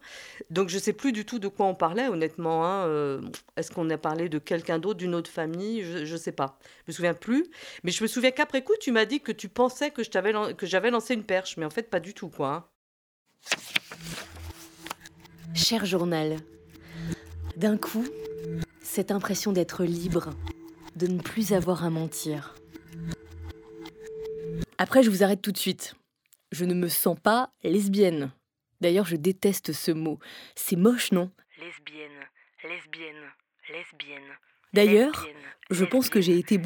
Donc 0.49 0.69
je 0.69 0.77
sais 0.79 0.93
plus 0.93 1.11
du 1.11 1.25
tout 1.25 1.39
de 1.39 1.47
quoi 1.47 1.65
on 1.65 1.75
parlait, 1.75 2.07
honnêtement. 2.07 2.65
hein, 2.65 2.85
euh, 2.87 3.21
Est-ce 3.57 3.71
qu'on 3.71 3.89
a 3.89 3.97
parlé 3.97 4.29
de 4.29 4.39
quelqu'un 4.39 4.79
d'autre, 4.79 4.99
d'une 4.99 5.15
autre 5.15 5.29
famille 5.29 5.83
Je, 5.83 6.05
je 6.05 6.17
sais 6.17 6.31
pas. 6.31 6.57
Je 6.85 6.91
me 6.91 6.93
souviens 6.93 7.13
plus. 7.13 7.45
Mais 7.83 7.91
je 7.91 8.03
me 8.03 8.07
souviens 8.07 8.31
qu'après 8.31 8.63
coup, 8.63 8.73
tu 8.79 8.91
m'as 8.91 9.05
dit 9.05 9.19
que 9.21 9.31
tu 9.31 9.49
pensais 9.49 9.91
que 9.91 10.03
j'avais 10.03 10.91
lancé 10.91 11.13
une 11.13 11.23
perche, 11.23 11.57
mais 11.57 11.65
en 11.65 11.69
fait 11.69 11.89
pas 11.89 11.99
du 11.99 12.13
tout, 12.13 12.29
quoi. 12.29 12.49
hein. 12.49 12.65
Cher 15.53 15.85
journal, 15.85 16.37
d'un 17.57 17.77
coup, 17.77 18.05
cette 18.91 19.11
impression 19.11 19.53
d'être 19.53 19.85
libre, 19.85 20.31
de 20.97 21.07
ne 21.07 21.21
plus 21.21 21.53
avoir 21.53 21.85
à 21.85 21.89
mentir. 21.89 22.55
Après, 24.77 25.01
je 25.01 25.09
vous 25.09 25.23
arrête 25.23 25.41
tout 25.41 25.53
de 25.53 25.57
suite. 25.57 25.95
Je 26.51 26.65
ne 26.65 26.73
me 26.73 26.89
sens 26.89 27.17
pas 27.17 27.53
lesbienne. 27.63 28.33
D'ailleurs, 28.81 29.05
je 29.05 29.15
déteste 29.15 29.71
ce 29.71 29.91
mot. 29.91 30.19
C'est 30.55 30.75
moche, 30.75 31.13
non? 31.13 31.31
Lesbienne, 31.57 32.19
lesbienne, 32.65 33.31
lesbienne. 33.69 34.37
D'ailleurs, 34.73 35.27
je 35.69 35.83
pense 35.83 36.09
que 36.09 36.21
j'ai 36.21 36.37
été 36.37 36.57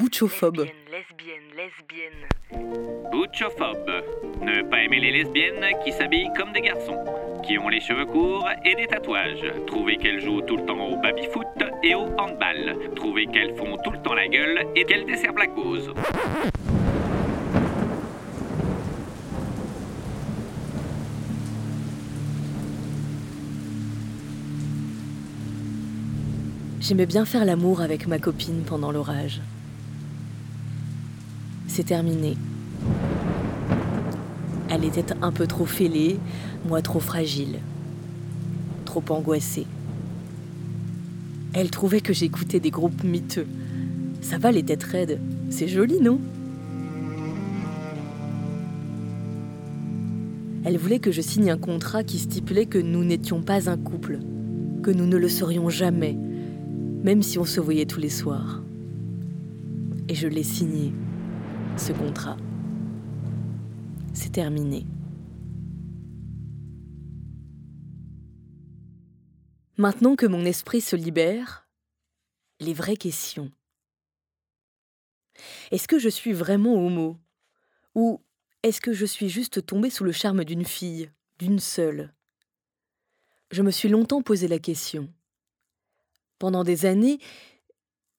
lesbienne. 1.56 3.10
Butchophobe. 3.10 3.90
Ne 4.42 4.62
pas 4.70 4.82
aimer 4.84 5.00
les 5.00 5.10
lesbiennes 5.10 5.66
qui 5.84 5.90
s'habillent 5.90 6.30
comme 6.36 6.52
des 6.52 6.60
garçons, 6.60 7.04
qui 7.44 7.58
ont 7.58 7.68
les 7.68 7.80
cheveux 7.80 8.06
courts 8.06 8.48
et 8.64 8.76
des 8.76 8.86
tatouages. 8.86 9.44
Trouver 9.66 9.96
qu'elles 9.96 10.20
jouent 10.20 10.42
tout 10.42 10.56
le 10.56 10.64
temps 10.66 10.86
au 10.86 10.96
baby-foot 10.98 11.46
et 11.82 11.96
au 11.96 12.06
handball. 12.16 12.76
Trouver 12.94 13.26
qu'elles 13.26 13.56
font 13.56 13.76
tout 13.82 13.90
le 13.90 14.00
temps 14.02 14.14
la 14.14 14.28
gueule 14.28 14.66
et 14.76 14.84
qu'elles 14.84 15.06
desservent 15.06 15.38
la 15.38 15.48
cause. 15.48 15.92
J'aimais 26.86 27.06
bien 27.06 27.24
faire 27.24 27.44
l'amour 27.44 27.80
avec 27.80 28.06
ma 28.06 28.20
copine 28.20 28.62
pendant 28.64 28.92
l'orage. 28.92 29.40
C'est 31.66 31.86
terminé. 31.86 32.36
Elle 34.70 34.84
était 34.84 35.12
un 35.20 35.32
peu 35.32 35.48
trop 35.48 35.66
fêlée, 35.66 36.20
moi 36.68 36.82
trop 36.82 37.00
fragile, 37.00 37.58
trop 38.84 39.02
angoissée. 39.08 39.66
Elle 41.54 41.72
trouvait 41.72 42.00
que 42.00 42.12
j'écoutais 42.12 42.60
des 42.60 42.70
groupes 42.70 43.02
miteux. 43.02 43.48
Ça 44.20 44.38
va 44.38 44.52
les 44.52 44.62
têtes 44.62 44.84
raides, 44.84 45.18
c'est 45.50 45.66
joli, 45.66 46.00
non? 46.00 46.20
Elle 50.64 50.78
voulait 50.78 51.00
que 51.00 51.10
je 51.10 51.20
signe 51.20 51.50
un 51.50 51.58
contrat 51.58 52.04
qui 52.04 52.20
stipulait 52.20 52.66
que 52.66 52.78
nous 52.78 53.02
n'étions 53.02 53.42
pas 53.42 53.68
un 53.68 53.76
couple, 53.76 54.20
que 54.84 54.92
nous 54.92 55.06
ne 55.06 55.16
le 55.16 55.28
serions 55.28 55.68
jamais, 55.68 56.16
même 57.06 57.22
si 57.22 57.38
on 57.38 57.44
se 57.44 57.60
voyait 57.60 57.86
tous 57.86 58.00
les 58.00 58.10
soirs. 58.10 58.64
Et 60.08 60.16
je 60.16 60.26
l'ai 60.26 60.42
signé, 60.42 60.92
ce 61.76 61.92
contrat. 61.92 62.36
C'est 64.12 64.32
terminé. 64.32 64.84
Maintenant 69.76 70.16
que 70.16 70.26
mon 70.26 70.44
esprit 70.44 70.80
se 70.80 70.96
libère, 70.96 71.68
les 72.58 72.74
vraies 72.74 72.96
questions. 72.96 73.52
Est-ce 75.70 75.86
que 75.86 76.00
je 76.00 76.08
suis 76.08 76.32
vraiment 76.32 76.74
homo? 76.74 77.18
Ou 77.94 78.20
est-ce 78.64 78.80
que 78.80 78.92
je 78.92 79.06
suis 79.06 79.28
juste 79.28 79.64
tombée 79.64 79.90
sous 79.90 80.02
le 80.02 80.10
charme 80.10 80.42
d'une 80.42 80.64
fille, 80.64 81.12
d'une 81.38 81.60
seule? 81.60 82.12
Je 83.52 83.62
me 83.62 83.70
suis 83.70 83.88
longtemps 83.88 84.22
posé 84.22 84.48
la 84.48 84.58
question. 84.58 85.08
Pendant 86.38 86.64
des 86.64 86.86
années, 86.86 87.18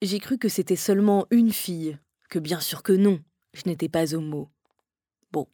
j'ai 0.01 0.19
cru 0.19 0.37
que 0.37 0.49
c'était 0.49 0.75
seulement 0.75 1.27
une 1.31 1.51
fille, 1.51 1.97
que 2.29 2.39
bien 2.39 2.59
sûr 2.59 2.83
que 2.83 2.93
non, 2.93 3.19
je 3.53 3.63
n'étais 3.65 3.89
pas 3.89 4.13
homo. 4.13 4.49
Bon, 5.31 5.47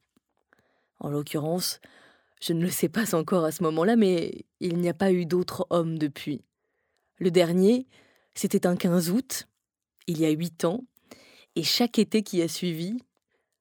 en 0.99 1.09
l'occurrence, 1.09 1.79
je 2.41 2.53
ne 2.53 2.61
le 2.61 2.69
sais 2.69 2.89
pas 2.89 3.15
encore 3.15 3.45
à 3.45 3.51
ce 3.51 3.63
moment-là, 3.63 3.95
mais 3.95 4.45
il 4.59 4.77
n'y 4.77 4.89
a 4.89 4.93
pas 4.93 5.11
eu 5.11 5.25
d'autres 5.25 5.67
hommes 5.69 5.97
depuis. 5.97 6.41
Le 7.17 7.31
dernier, 7.31 7.87
c'était 8.33 8.65
un 8.65 8.75
15 8.75 9.09
août, 9.11 9.47
il 10.07 10.19
y 10.19 10.25
a 10.25 10.29
huit 10.29 10.65
ans, 10.65 10.83
et 11.55 11.63
chaque 11.63 11.99
été 11.99 12.23
qui 12.23 12.41
a 12.41 12.47
suivi, 12.47 12.97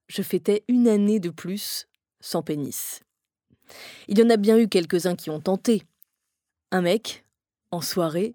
je 0.08 0.22
fêtais 0.22 0.64
une 0.68 0.88
année 0.88 1.20
de 1.20 1.30
plus 1.30 1.86
sans 2.20 2.42
pénis. 2.42 3.00
Il 4.08 4.18
y 4.18 4.22
en 4.22 4.30
a 4.30 4.36
bien 4.36 4.58
eu 4.58 4.68
quelques-uns 4.68 5.16
qui 5.16 5.30
ont 5.30 5.40
tenté. 5.40 5.82
Un 6.70 6.82
mec, 6.82 7.24
en 7.70 7.80
soirée, 7.80 8.34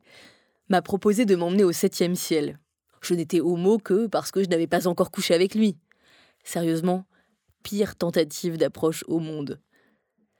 m'a 0.69 0.81
proposé 0.81 1.25
de 1.25 1.35
m'emmener 1.35 1.63
au 1.63 1.71
septième 1.71 2.15
ciel. 2.15 2.59
Je 3.01 3.13
n'étais 3.13 3.39
homo 3.41 3.77
que 3.77 4.07
parce 4.07 4.31
que 4.31 4.43
je 4.43 4.49
n'avais 4.49 4.67
pas 4.67 4.87
encore 4.87 5.11
couché 5.11 5.33
avec 5.33 5.55
lui. 5.55 5.77
Sérieusement, 6.43 7.05
pire 7.63 7.95
tentative 7.95 8.57
d'approche 8.57 9.03
au 9.07 9.19
monde. 9.19 9.59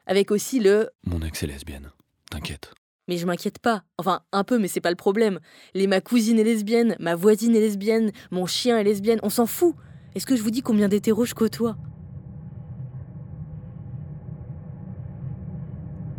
Avec 0.05 0.31
aussi 0.31 0.59
le 0.59 0.89
Mon 1.05 1.21
ex 1.21 1.43
est 1.43 1.47
lesbienne. 1.47 1.91
T'inquiète. 2.29 2.73
mais 3.07 3.17
je 3.17 3.25
m'inquiète 3.25 3.59
pas. 3.59 3.83
Enfin, 3.97 4.21
un 4.33 4.43
peu, 4.43 4.57
mais 4.59 4.67
c'est 4.67 4.81
pas 4.81 4.89
le 4.89 4.95
problème. 4.97 5.39
Les 5.73 5.87
ma 5.87 6.01
cousine 6.01 6.39
est 6.39 6.43
lesbienne, 6.43 6.95
ma 6.99 7.15
voisine 7.15 7.55
est 7.55 7.59
lesbienne, 7.61 8.11
mon 8.31 8.45
chien 8.45 8.77
est 8.77 8.83
lesbienne, 8.83 9.19
on 9.23 9.29
s'en 9.29 9.45
fout. 9.45 9.75
Est-ce 10.15 10.25
que 10.25 10.35
je 10.35 10.41
vous 10.41 10.51
dis 10.51 10.61
combien 10.61 10.89
d'hétéros 10.89 11.25
je 11.25 11.33
côtoie? 11.35 11.77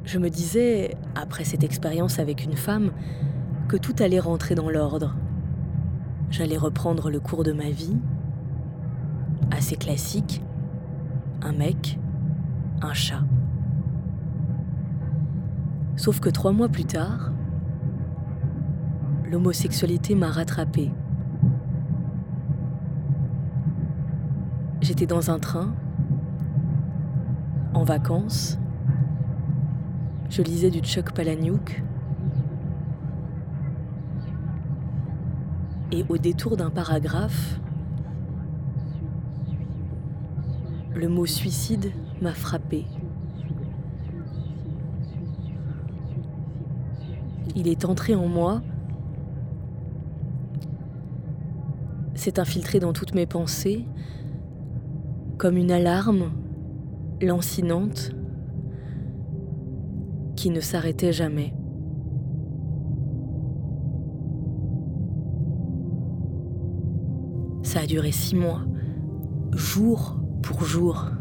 Je 0.05 0.19
me 0.19 0.31
disais, 0.31 0.97
après 1.15 1.45
cette 1.45 1.63
expérience 1.63 2.19
avec 2.19 2.43
une 2.43 2.57
femme, 2.57 2.93
que 3.69 3.77
tout 3.77 3.95
allait 4.01 4.19
rentrer 4.19 4.55
dans 4.55 4.71
l'ordre. 4.71 5.15
J'allais 6.31 6.57
reprendre 6.57 7.11
le 7.11 7.21
cours 7.21 7.45
de 7.45 7.53
ma 7.53 7.71
vie, 7.71 7.97
assez 9.51 9.77
classique, 9.77 10.43
un 11.43 11.53
mec, 11.53 11.99
un 12.81 12.95
chat. 12.95 13.23
Sauf 15.97 16.19
que 16.19 16.31
trois 16.31 16.53
mois 16.53 16.69
plus 16.69 16.87
tard, 16.87 17.31
l'homosexualité 19.31 20.15
m'a 20.15 20.31
rattrapée. 20.31 20.91
J'étais 24.81 25.07
dans 25.07 25.31
un 25.31 25.39
train, 25.39 25.75
en 27.75 27.85
vacances. 27.85 28.59
Je 30.31 30.41
lisais 30.41 30.71
du 30.71 30.81
Chuck 30.81 31.13
Palahniuk. 31.13 31.83
Et 35.91 36.05
au 36.09 36.19
détour 36.19 36.57
d'un 36.57 36.71
paragraphe, 36.71 37.61
le 40.95 41.09
mot 41.09 41.27
suicide 41.27 41.93
m'a 42.21 42.35
frappé. 42.35 42.85
Il 47.57 47.69
est 47.69 47.85
entré 47.85 48.15
en 48.15 48.29
moi, 48.29 48.61
s'est 52.15 52.39
infiltré 52.39 52.81
dans 52.81 52.93
toutes 52.93 53.15
mes 53.15 53.27
pensées, 53.27 53.87
comme 55.39 55.57
une 55.57 55.71
alarme 55.71 56.33
lancinante 57.23 58.13
qui 60.37 60.51
ne 60.51 60.61
s'arrêtait 60.61 61.13
jamais. 61.13 61.55
Ça 67.79 67.85
a 67.85 67.87
duré 67.87 68.11
six 68.11 68.35
mois, 68.35 68.63
jour 69.53 70.17
pour 70.43 70.65
jour. 70.65 71.13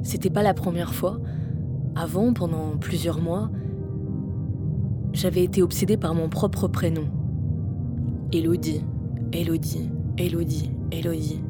C'était 0.00 0.30
pas 0.30 0.42
la 0.42 0.54
première 0.54 0.94
fois. 0.94 1.20
Avant, 1.94 2.32
pendant 2.32 2.78
plusieurs 2.78 3.20
mois, 3.20 3.50
j'avais 5.12 5.44
été 5.44 5.62
obsédée 5.62 5.98
par 5.98 6.14
mon 6.14 6.30
propre 6.30 6.68
prénom. 6.68 7.04
Élodie, 8.32 8.82
Élodie, 9.34 9.90
Élodie, 10.16 10.70
Élodie. 10.90 11.44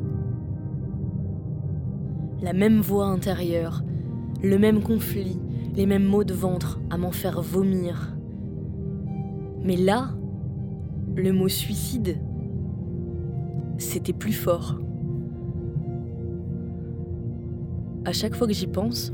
la 2.42 2.54
même 2.54 2.80
voix 2.80 3.06
intérieure, 3.06 3.84
le 4.42 4.58
même 4.58 4.82
conflit, 4.82 5.38
les 5.76 5.87
mêmes 5.87 6.08
maux 6.08 6.24
de 6.24 6.34
ventre 6.34 6.80
à 6.90 6.98
m'en 6.98 7.12
faire 7.12 7.40
vomir. 7.40 8.16
Mais 9.62 9.76
là, 9.76 10.08
le 11.14 11.32
mot 11.32 11.46
suicide, 11.46 12.18
c'était 13.78 14.12
plus 14.12 14.32
fort. 14.32 14.78
À 18.04 18.12
chaque 18.12 18.34
fois 18.34 18.46
que 18.46 18.52
j'y 18.52 18.66
pense, 18.66 19.12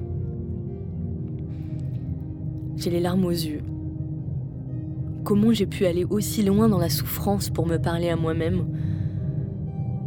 j'ai 2.77 2.90
les 2.90 3.01
larmes 3.01 3.25
aux 3.25 3.31
yeux. 3.31 3.62
Comment 5.23 5.53
j'ai 5.53 5.66
pu 5.66 5.87
aller 5.87 6.05
aussi 6.05 6.42
loin 6.42 6.68
dans 6.68 6.79
la 6.79 6.88
souffrance 6.88 7.51
pour 7.51 7.66
me 7.66 7.77
parler 7.77 8.09
à 8.09 8.16
moi-même? 8.16 8.66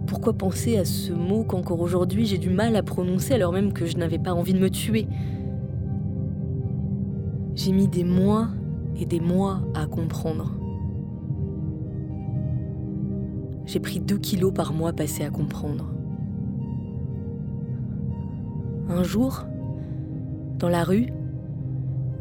Pourquoi 0.08 0.34
penser 0.34 0.78
à 0.78 0.86
ce 0.86 1.14
mot 1.14 1.44
qu'encore 1.44 1.80
aujourd'hui 1.80 2.26
j'ai 2.26 2.38
du 2.38 2.50
mal 2.50 2.76
à 2.76 2.84
prononcer 2.84 3.34
alors 3.34 3.54
même 3.54 3.74
que 3.74 3.86
je 3.86 3.98
n'avais 3.98 4.20
pas 4.20 4.34
envie 4.34 4.54
de 4.54 4.60
me 4.60 4.70
tuer? 4.70 5.08
J'ai 7.56 7.72
mis 7.72 7.88
des 7.88 8.04
mois 8.04 8.50
et 9.00 9.06
des 9.06 9.20
mois 9.20 9.62
à 9.76 9.86
comprendre. 9.86 10.52
J'ai 13.66 13.80
pris 13.80 14.00
2 14.00 14.18
kilos 14.18 14.54
par 14.54 14.74
mois 14.74 14.94
passés 14.94 15.24
à 15.24 15.30
comprendre. 15.30 15.90
Un 18.90 19.04
jour, 19.04 19.46
dans 20.60 20.70
la 20.70 20.84
rue, 20.84 21.08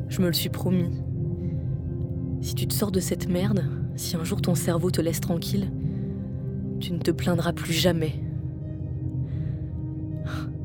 je 0.09 0.20
me 0.20 0.26
le 0.26 0.33
suis 0.33 0.48
promis. 0.48 1.02
Si 2.40 2.55
tu 2.55 2.66
te 2.66 2.74
sors 2.74 2.92
de 2.92 3.00
cette 3.00 3.28
merde, 3.28 3.64
si 3.96 4.16
un 4.16 4.24
jour 4.24 4.40
ton 4.40 4.55
cerveau 4.55 4.90
te 4.90 5.00
laisse 5.00 5.20
tranquille, 5.20 5.70
tu 6.81 6.92
ne 6.92 6.98
te 6.98 7.11
plaindras 7.11 7.52
plus 7.52 7.72
jamais. 7.72 8.14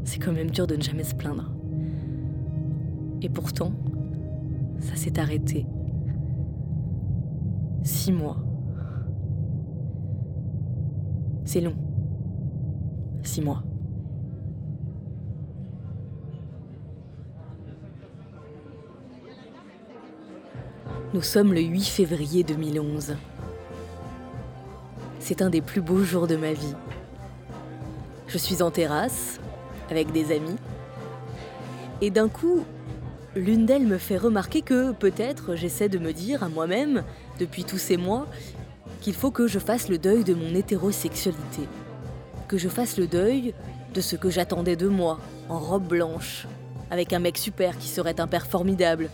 C'est 0.04 0.20
quand 0.20 0.32
même 0.34 0.50
dur 0.50 0.68
de 0.68 0.76
ne 0.76 0.82
jamais 0.82 1.04
se 1.04 1.16
plaindre. 1.16 1.52
Et 3.22 3.30
pourtant, 3.30 3.74
ça 4.80 4.96
s'est 4.96 5.20
arrêté. 5.20 5.66
Six 7.84 8.12
mois. 8.12 8.38
C'est 11.48 11.62
long. 11.62 11.76
Six 13.24 13.40
mois. 13.40 13.64
Nous 21.14 21.22
sommes 21.22 21.54
le 21.54 21.62
8 21.62 21.86
février 21.86 22.44
2011. 22.44 23.16
C'est 25.22 25.42
un 25.42 25.50
des 25.50 25.62
plus 25.62 25.80
beaux 25.80 26.04
jours 26.04 26.28
de 26.28 26.36
ma 26.36 26.52
vie. 26.52 26.76
Je 28.28 28.38
suis 28.38 28.62
en 28.62 28.70
terrasse 28.70 29.40
avec 29.90 30.12
des 30.12 30.36
amis 30.36 30.58
et 32.02 32.10
d'un 32.10 32.28
coup, 32.28 32.66
l'une 33.38 33.66
d'elles 33.66 33.88
me 33.88 33.98
fait 33.98 34.18
remarquer 34.18 34.64
que 34.64 34.92
peut-être 34.92 35.56
j'essaie 35.56 35.88
de 35.88 35.98
me 35.98 36.12
dire 36.12 36.44
à 36.44 36.50
moi-même, 36.50 37.06
depuis 37.40 37.64
tous 37.64 37.78
ces 37.78 37.96
mois, 37.96 38.28
qu'il 38.98 39.14
faut 39.14 39.32
que 39.32 39.48
je 39.48 39.60
fasse 39.60 39.90
le 39.90 39.98
deuil 39.98 40.24
de 40.24 40.34
mon 40.34 40.54
hétérosexualité. 40.54 41.64
Que 42.48 42.58
je 42.58 42.70
fasse 42.70 42.98
le 42.98 43.08
deuil 43.08 43.54
de 43.94 44.02
ce 44.02 44.16
que 44.16 44.30
j'attendais 44.30 44.76
de 44.76 44.88
moi, 44.88 45.20
en 45.50 45.60
robe 45.60 45.88
blanche, 45.88 46.48
avec 46.92 47.14
un 47.14 47.20
mec 47.20 47.38
super 47.38 47.78
qui 47.78 47.88
serait 47.88 48.20
un 48.20 48.28
père 48.28 48.48
formidable, 48.48 49.10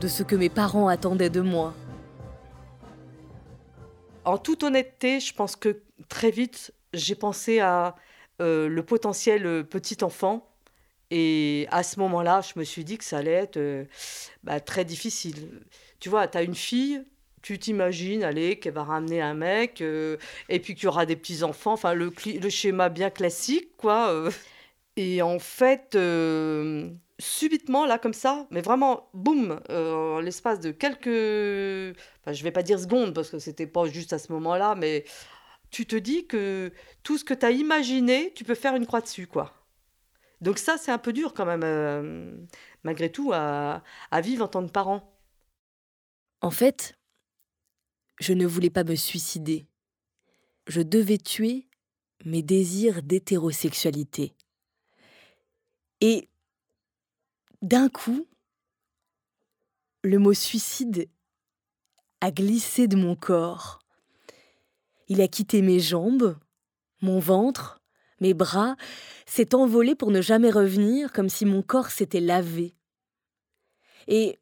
de 0.00 0.08
ce 0.08 0.22
que 0.22 0.36
mes 0.36 0.48
parents 0.48 0.88
attendaient 0.88 1.30
de 1.30 1.40
moi. 1.40 1.74
En 4.24 4.38
toute 4.38 4.62
honnêteté, 4.62 5.20
je 5.20 5.34
pense 5.34 5.56
que 5.56 5.82
très 6.08 6.30
vite, 6.30 6.72
j'ai 6.92 7.14
pensé 7.14 7.60
à 7.60 7.94
euh, 8.40 8.68
le 8.68 8.82
potentiel 8.82 9.46
euh, 9.46 9.62
petit 9.62 10.02
enfant. 10.02 10.50
Et 11.10 11.68
à 11.70 11.82
ce 11.82 12.00
moment-là, 12.00 12.40
je 12.40 12.58
me 12.58 12.64
suis 12.64 12.84
dit 12.84 12.98
que 12.98 13.04
ça 13.04 13.18
allait 13.18 13.30
être 13.32 13.58
euh, 13.58 13.84
bah, 14.42 14.60
très 14.60 14.84
difficile. 14.84 15.62
Tu 16.00 16.08
vois, 16.08 16.26
tu 16.26 16.38
as 16.38 16.42
une 16.42 16.54
fille, 16.54 17.04
tu 17.44 17.58
t'imagines, 17.58 18.24
allez, 18.24 18.58
qu'elle 18.58 18.72
va 18.72 18.84
ramener 18.84 19.20
un 19.20 19.34
mec, 19.34 19.82
euh, 19.82 20.16
et 20.48 20.60
puis 20.60 20.74
qu'il 20.74 20.84
y 20.84 20.86
aura 20.88 21.04
des 21.06 21.14
petits-enfants, 21.14 21.74
enfin, 21.74 21.92
le, 21.94 22.10
schéma 22.48 22.88
bien 22.88 23.10
classique, 23.10 23.76
quoi. 23.76 24.10
euh. 24.12 24.30
Et 24.96 25.22
en 25.22 25.38
fait, 25.38 25.94
euh, 25.94 26.90
subitement, 27.18 27.86
là, 27.86 27.98
comme 27.98 28.14
ça, 28.14 28.46
mais 28.50 28.62
vraiment, 28.62 29.10
boum, 29.14 29.60
en 29.68 30.20
l'espace 30.20 30.60
de 30.60 30.70
quelques. 30.72 31.98
Enfin, 32.22 32.32
je 32.32 32.42
vais 32.44 32.52
pas 32.52 32.62
dire 32.62 32.78
secondes, 32.80 33.14
parce 33.14 33.30
que 33.30 33.38
c'était 33.38 33.66
pas 33.66 33.86
juste 33.86 34.12
à 34.14 34.18
ce 34.18 34.32
moment-là, 34.32 34.74
mais 34.76 35.04
tu 35.70 35.86
te 35.86 35.96
dis 35.96 36.26
que 36.26 36.72
tout 37.02 37.18
ce 37.18 37.24
que 37.24 37.34
tu 37.34 37.46
as 37.46 37.50
imaginé, 37.50 38.32
tu 38.34 38.44
peux 38.44 38.54
faire 38.54 38.76
une 38.76 38.86
croix 38.86 39.00
dessus, 39.02 39.26
quoi. 39.26 39.52
Donc, 40.40 40.58
ça, 40.58 40.78
c'est 40.78 40.92
un 40.92 40.98
peu 40.98 41.12
dur 41.12 41.34
quand 41.34 41.46
même, 41.46 42.46
malgré 42.84 43.10
tout, 43.12 43.32
à, 43.34 43.82
à 44.10 44.20
vivre 44.22 44.44
en 44.44 44.48
tant 44.48 44.64
que 44.66 44.72
parent. 44.72 45.02
En 46.42 46.50
fait, 46.50 46.96
je 48.20 48.32
ne 48.32 48.46
voulais 48.46 48.70
pas 48.70 48.84
me 48.84 48.94
suicider. 48.94 49.66
Je 50.66 50.80
devais 50.80 51.18
tuer 51.18 51.68
mes 52.24 52.42
désirs 52.42 53.02
d'hétérosexualité. 53.02 54.34
Et 56.00 56.28
d'un 57.62 57.88
coup, 57.88 58.26
le 60.02 60.18
mot 60.18 60.34
suicide 60.34 61.08
a 62.20 62.30
glissé 62.30 62.88
de 62.88 62.96
mon 62.96 63.16
corps. 63.16 63.80
Il 65.08 65.20
a 65.20 65.28
quitté 65.28 65.60
mes 65.62 65.80
jambes, 65.80 66.38
mon 67.00 67.18
ventre, 67.18 67.82
mes 68.20 68.34
bras, 68.34 68.76
s'est 69.26 69.54
envolé 69.54 69.94
pour 69.94 70.10
ne 70.10 70.22
jamais 70.22 70.50
revenir, 70.50 71.12
comme 71.12 71.28
si 71.28 71.44
mon 71.44 71.62
corps 71.62 71.90
s'était 71.90 72.20
lavé. 72.20 72.74
Et 74.06 74.38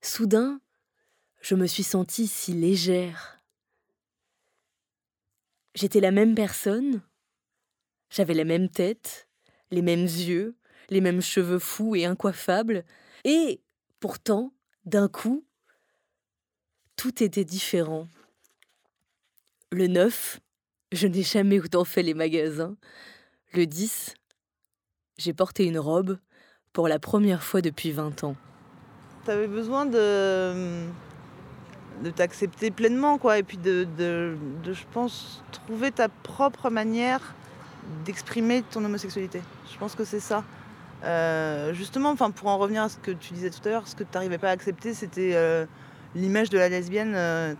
soudain, 0.00 0.60
je 1.40 1.54
me 1.54 1.66
suis 1.66 1.82
sentie 1.82 2.26
si 2.26 2.52
légère. 2.52 3.40
J'étais 5.74 6.00
la 6.00 6.10
même 6.10 6.34
personne, 6.34 7.02
j'avais 8.10 8.34
la 8.34 8.44
même 8.44 8.68
tête, 8.68 9.28
les 9.70 9.82
mêmes 9.82 10.02
yeux, 10.02 10.56
les 10.90 11.00
mêmes 11.00 11.20
cheveux 11.20 11.58
fous 11.58 11.94
et 11.94 12.04
incoiffables, 12.04 12.84
et 13.24 13.60
pourtant, 14.00 14.52
d'un 14.84 15.08
coup, 15.08 15.44
tout 16.96 17.22
était 17.22 17.44
différent. 17.44 18.08
Le 19.70 19.86
9, 19.86 20.40
je 20.92 21.06
n'ai 21.06 21.22
jamais 21.22 21.60
autant 21.60 21.84
fait 21.84 22.02
les 22.02 22.14
magasins. 22.14 22.76
Le 23.52 23.66
10, 23.66 24.14
j'ai 25.18 25.32
porté 25.34 25.64
une 25.64 25.78
robe 25.78 26.18
pour 26.72 26.88
la 26.88 26.98
première 26.98 27.42
fois 27.42 27.60
depuis 27.60 27.92
20 27.92 28.24
ans. 28.24 28.36
T'avais 29.24 29.46
besoin 29.46 29.84
de, 29.84 30.88
de 32.02 32.10
t'accepter 32.10 32.70
pleinement, 32.70 33.18
quoi, 33.18 33.38
et 33.38 33.42
puis 33.42 33.56
de, 33.56 33.86
je 34.64 34.84
pense, 34.92 35.42
trouver 35.52 35.90
ta 35.90 36.08
propre 36.08 36.70
manière 36.70 37.34
d'exprimer 38.04 38.62
ton 38.62 38.84
homosexualité. 38.84 39.40
Je 39.72 39.78
pense 39.78 39.94
que 39.94 40.04
c'est 40.04 40.20
ça. 40.20 40.44
Euh, 41.04 41.72
justement, 41.74 42.10
enfin, 42.10 42.30
pour 42.30 42.48
en 42.48 42.58
revenir 42.58 42.82
à 42.82 42.88
ce 42.88 42.96
que 42.98 43.10
tu 43.10 43.32
disais 43.32 43.50
tout 43.50 43.60
à 43.66 43.70
l'heure, 43.70 43.88
ce 43.88 43.94
que 43.94 44.02
tu 44.02 44.10
n'arrivais 44.14 44.38
pas 44.38 44.48
à 44.48 44.52
accepter, 44.52 44.94
c'était 44.94 45.32
euh, 45.34 45.64
l'image 46.14 46.50
de 46.50 46.58
la 46.58 46.68
lesbienne 46.68 47.14
euh, 47.14 47.54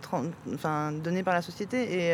donnée 1.03 1.23
par 1.23 1.33
la 1.33 1.41
société. 1.41 2.11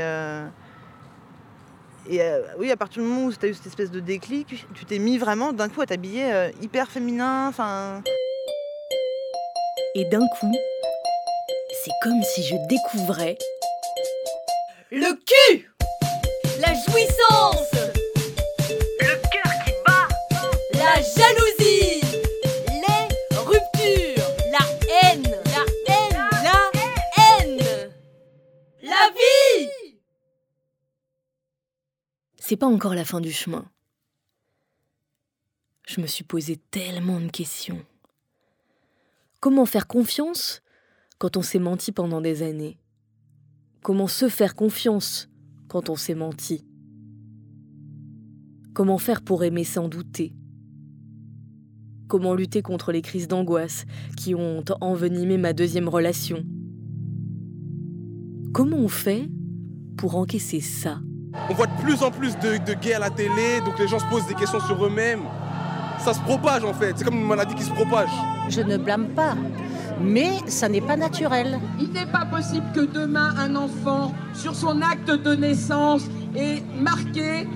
Et, 2.07 2.21
oui, 2.59 2.71
à 2.71 2.77
partir 2.77 3.01
du 3.01 3.09
moment 3.09 3.25
où 3.25 3.33
tu 3.33 3.45
as 3.45 3.49
eu 3.49 3.53
cette 3.55 3.65
espèce 3.65 3.89
de 3.89 3.99
déclic, 3.99 4.67
tu 4.75 4.85
t'es 4.85 4.99
mis 4.99 5.17
vraiment 5.17 5.53
d'un 5.53 5.69
coup 5.69 5.81
à 5.81 5.87
t'habiller 5.87 6.51
hyper 6.61 6.89
féminin. 6.89 7.47
Enfin, 7.47 8.03
Et 9.95 10.05
d'un 10.05 10.27
coup, 10.39 10.53
c'est 11.85 11.91
comme 12.01 12.23
si 12.23 12.41
je 12.41 12.55
découvrais 12.67 13.37
le 14.89 15.13
cul 15.13 15.69
La 16.59 16.73
jouissance. 16.73 17.73
Le 19.01 19.21
cœur 19.29 19.53
qui 19.63 19.71
bat. 19.85 20.07
La 20.73 20.95
jalousie. 20.95 22.01
Les 22.81 23.37
ruptures. 23.37 24.25
La 24.51 24.65
haine. 24.89 25.29
La 25.45 25.65
haine. 25.87 26.29
La 26.43 26.71
haine. 27.17 27.91
La 28.81 29.11
vie. 29.13 29.69
C'est 32.39 32.57
pas 32.57 32.65
encore 32.65 32.95
la 32.95 33.05
fin 33.05 33.21
du 33.21 33.31
chemin. 33.31 33.69
Je 35.87 36.01
me 36.01 36.07
suis 36.07 36.23
posé 36.23 36.57
tellement 36.71 37.19
de 37.19 37.29
questions. 37.29 37.85
Comment 39.39 39.67
faire 39.67 39.85
confiance 39.85 40.63
quand 41.17 41.37
on 41.37 41.41
s'est 41.41 41.59
menti 41.59 41.91
pendant 41.91 42.21
des 42.21 42.43
années. 42.43 42.77
Comment 43.81 44.07
se 44.07 44.29
faire 44.29 44.55
confiance 44.55 45.29
quand 45.67 45.89
on 45.89 45.95
s'est 45.95 46.15
menti. 46.15 46.65
Comment 48.73 48.97
faire 48.97 49.21
pour 49.21 49.43
aimer 49.43 49.63
sans 49.63 49.87
douter. 49.87 50.33
Comment 52.07 52.33
lutter 52.33 52.61
contre 52.61 52.91
les 52.91 53.01
crises 53.01 53.27
d'angoisse 53.27 53.85
qui 54.17 54.35
ont 54.35 54.63
envenimé 54.81 55.37
ma 55.37 55.53
deuxième 55.53 55.87
relation. 55.87 56.43
Comment 58.53 58.77
on 58.77 58.87
fait 58.87 59.29
pour 59.97 60.15
encaisser 60.17 60.59
ça. 60.59 60.99
On 61.49 61.53
voit 61.53 61.67
de 61.67 61.81
plus 61.81 62.03
en 62.03 62.11
plus 62.11 62.35
de, 62.37 62.63
de 62.65 62.73
gays 62.79 62.93
à 62.93 62.99
la 62.99 63.09
télé, 63.09 63.59
donc 63.65 63.77
les 63.79 63.87
gens 63.87 63.99
se 63.99 64.05
posent 64.05 64.27
des 64.27 64.35
questions 64.35 64.59
sur 64.59 64.85
eux-mêmes. 64.85 65.23
Ça 65.99 66.13
se 66.13 66.19
propage 66.19 66.63
en 66.63 66.73
fait, 66.73 66.97
c'est 66.97 67.03
comme 67.03 67.15
une 67.15 67.27
maladie 67.27 67.55
qui 67.55 67.63
se 67.63 67.71
propage. 67.71 68.09
Je 68.49 68.61
ne 68.61 68.77
blâme 68.77 69.07
pas, 69.09 69.35
mais 70.01 70.31
ça 70.47 70.69
n'est 70.69 70.81
pas 70.81 70.97
naturel. 70.97 71.59
Il 71.79 71.91
n'est 71.91 72.05
pas 72.11 72.25
possible 72.25 72.65
que 72.73 72.85
demain 72.85 73.33
un 73.37 73.55
enfant, 73.55 74.13
sur 74.33 74.55
son 74.55 74.81
acte 74.81 75.09
de 75.11 75.35
naissance, 75.35 76.07
ait 76.35 76.61
marqué 76.81 77.47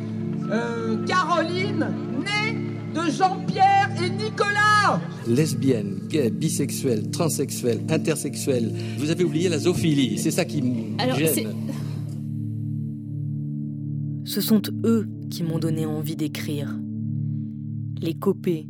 euh, 0.51 1.03
Caroline, 1.05 1.87
née 2.19 2.57
de 2.95 3.09
Jean-Pierre 3.11 3.89
et 4.03 4.09
Nicolas. 4.09 4.99
Lesbienne, 5.27 5.99
gay, 6.09 6.29
bisexuelle, 6.31 7.11
transsexuelle, 7.11 7.81
intersexuelle. 7.89 8.73
Vous 8.97 9.11
avez 9.11 9.23
oublié 9.23 9.47
la 9.49 9.59
zoophilie, 9.59 10.17
c'est 10.17 10.31
ça 10.31 10.45
qui 10.45 10.61
me 10.61 10.99
Alors, 11.01 11.15
c'est- 11.17 11.35
gêne. 11.43 11.53
Ce 14.25 14.41
sont 14.41 14.61
eux 14.85 15.07
qui 15.29 15.43
m'ont 15.43 15.59
donné 15.59 15.85
envie 15.85 16.15
d'écrire. 16.15 16.75
Les 18.01 18.13
Copé, 18.13 18.67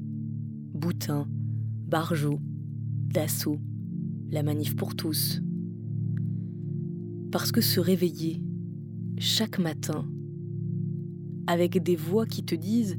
Boutin, 0.73 1.27
Barjot, 1.87 2.39
Dassault, 3.09 3.57
la 4.29 4.43
manif 4.43 4.75
pour 4.75 4.95
tous. 4.95 5.41
Parce 7.31 7.51
que 7.51 7.59
se 7.59 7.79
réveiller 7.79 8.43
chaque 9.17 9.57
matin 9.57 10.07
avec 11.47 11.81
des 11.81 11.95
voix 11.95 12.27
qui 12.27 12.43
te 12.43 12.53
disent 12.53 12.95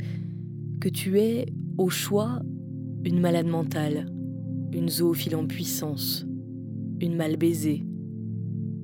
que 0.81 0.88
tu 0.88 1.20
es, 1.20 1.46
au 1.79 1.90
choix, 1.90 2.42
une 3.05 3.20
malade 3.20 3.46
mentale, 3.46 4.12
une 4.73 4.88
zoophile 4.88 5.37
en 5.37 5.46
puissance, 5.46 6.27
une 7.01 7.14
mal 7.14 7.37
baisée, 7.37 7.87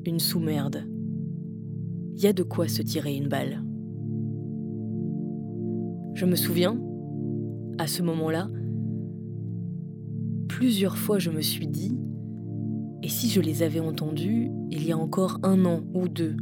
une 0.05 0.21
sous-merde. 0.21 0.85
Il 2.15 2.23
y 2.23 2.29
a 2.29 2.33
de 2.33 2.45
quoi 2.45 2.69
se 2.69 2.83
tirer 2.83 3.17
une 3.17 3.29
balle. 3.29 3.65
Je 6.15 6.25
me 6.25 6.37
souviens, 6.37 6.81
à 7.79 7.89
ce 7.89 8.05
moment-là, 8.05 8.49
plusieurs 10.57 10.97
fois 10.97 11.19
je 11.19 11.31
me 11.31 11.43
suis 11.43 11.67
dit, 11.67 11.99
et 13.03 13.11
si 13.11 13.29
je 13.29 13.43
les 13.43 13.63
avais 13.63 13.79
entendus 13.79 14.51
il 14.71 14.87
y 14.87 14.91
a 14.91 14.97
encore 14.97 15.39
un 15.43 15.67
an 15.67 15.85
ou 15.93 16.09
deux, 16.09 16.35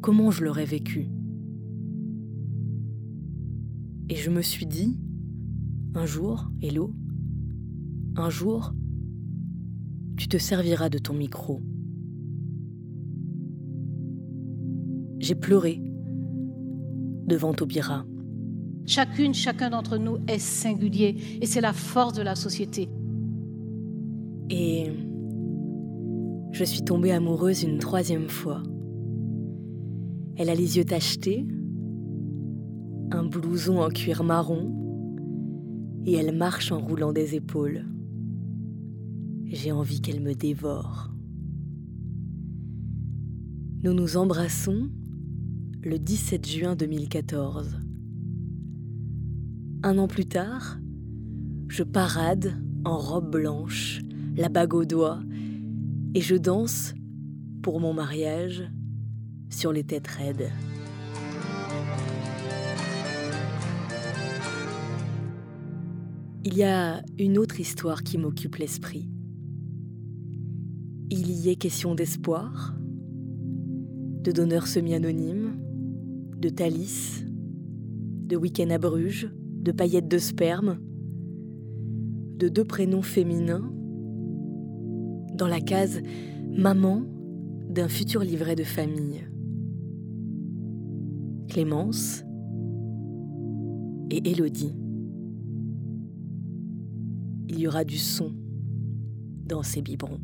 comment 0.00 0.30
je 0.30 0.44
l'aurais 0.44 0.64
vécu? 0.64 1.10
Et 4.08 4.14
je 4.14 4.30
me 4.30 4.40
suis 4.40 4.66
dit, 4.66 5.00
un 5.96 6.06
jour, 6.06 6.48
Hello, 6.62 6.94
un 8.14 8.30
jour, 8.30 8.72
tu 10.16 10.28
te 10.28 10.36
serviras 10.36 10.88
de 10.88 10.98
ton 10.98 11.14
micro. 11.14 11.60
J'ai 15.18 15.34
pleuré 15.34 15.82
devant 17.26 17.52
Taubira. 17.52 18.06
Chacune, 18.86 19.34
chacun 19.34 19.70
d'entre 19.70 19.98
nous 19.98 20.18
est 20.28 20.38
singulier 20.38 21.16
et 21.40 21.46
c'est 21.46 21.60
la 21.60 21.72
force 21.72 22.12
de 22.12 22.22
la 22.22 22.36
société. 22.36 22.88
Et 24.50 24.90
je 26.52 26.64
suis 26.64 26.82
tombée 26.82 27.12
amoureuse 27.12 27.62
une 27.62 27.78
troisième 27.78 28.28
fois. 28.28 28.62
Elle 30.36 30.50
a 30.50 30.54
les 30.54 30.76
yeux 30.76 30.84
tachetés, 30.84 31.46
un 33.10 33.24
blouson 33.24 33.78
en 33.78 33.88
cuir 33.88 34.22
marron, 34.22 34.72
et 36.04 36.14
elle 36.14 36.36
marche 36.36 36.72
en 36.72 36.78
roulant 36.78 37.12
des 37.12 37.34
épaules. 37.34 37.84
J'ai 39.46 39.72
envie 39.72 40.00
qu'elle 40.00 40.20
me 40.20 40.34
dévore. 40.34 41.10
Nous 43.82 43.92
nous 43.92 44.16
embrassons 44.16 44.88
le 45.82 45.98
17 45.98 46.46
juin 46.46 46.76
2014. 46.76 47.78
Un 49.82 49.98
an 49.98 50.08
plus 50.08 50.26
tard, 50.26 50.78
je 51.68 51.82
parade 51.82 52.60
en 52.84 52.98
robe 52.98 53.30
blanche, 53.30 54.00
la 54.36 54.48
bague 54.48 54.74
au 54.74 54.84
doigt, 54.84 55.20
et 56.14 56.20
je 56.20 56.36
danse 56.36 56.94
pour 57.62 57.80
mon 57.80 57.92
mariage 57.92 58.70
sur 59.48 59.72
les 59.72 59.84
têtes 59.84 60.08
raides. 60.08 60.50
Il 66.44 66.56
y 66.56 66.62
a 66.62 67.02
une 67.18 67.38
autre 67.38 67.58
histoire 67.58 68.02
qui 68.02 68.18
m'occupe 68.18 68.56
l'esprit. 68.56 69.08
Il 71.10 71.30
y 71.30 71.50
est 71.50 71.56
question 71.56 71.94
d'espoir, 71.94 72.76
de 74.22 74.32
donneurs 74.32 74.66
semi-anonymes, 74.66 75.56
de 76.38 76.48
Thalys, 76.48 77.24
de 78.26 78.36
week-end 78.36 78.70
à 78.70 78.78
Bruges, 78.78 79.28
de 79.60 79.72
paillettes 79.72 80.08
de 80.08 80.18
sperme, 80.18 80.78
de 82.36 82.48
deux 82.48 82.64
prénoms 82.64 83.02
féminins, 83.02 83.72
dans 85.36 85.46
la 85.46 85.60
case 85.60 86.00
maman 86.50 87.02
d'un 87.68 87.88
futur 87.88 88.22
livret 88.22 88.56
de 88.56 88.64
famille. 88.64 89.28
Clémence 91.48 92.24
et 94.10 94.30
Élodie. 94.30 94.74
Il 97.48 97.58
y 97.58 97.68
aura 97.68 97.84
du 97.84 97.98
son 97.98 98.32
dans 99.44 99.62
ces 99.62 99.82
biberons. 99.82 100.20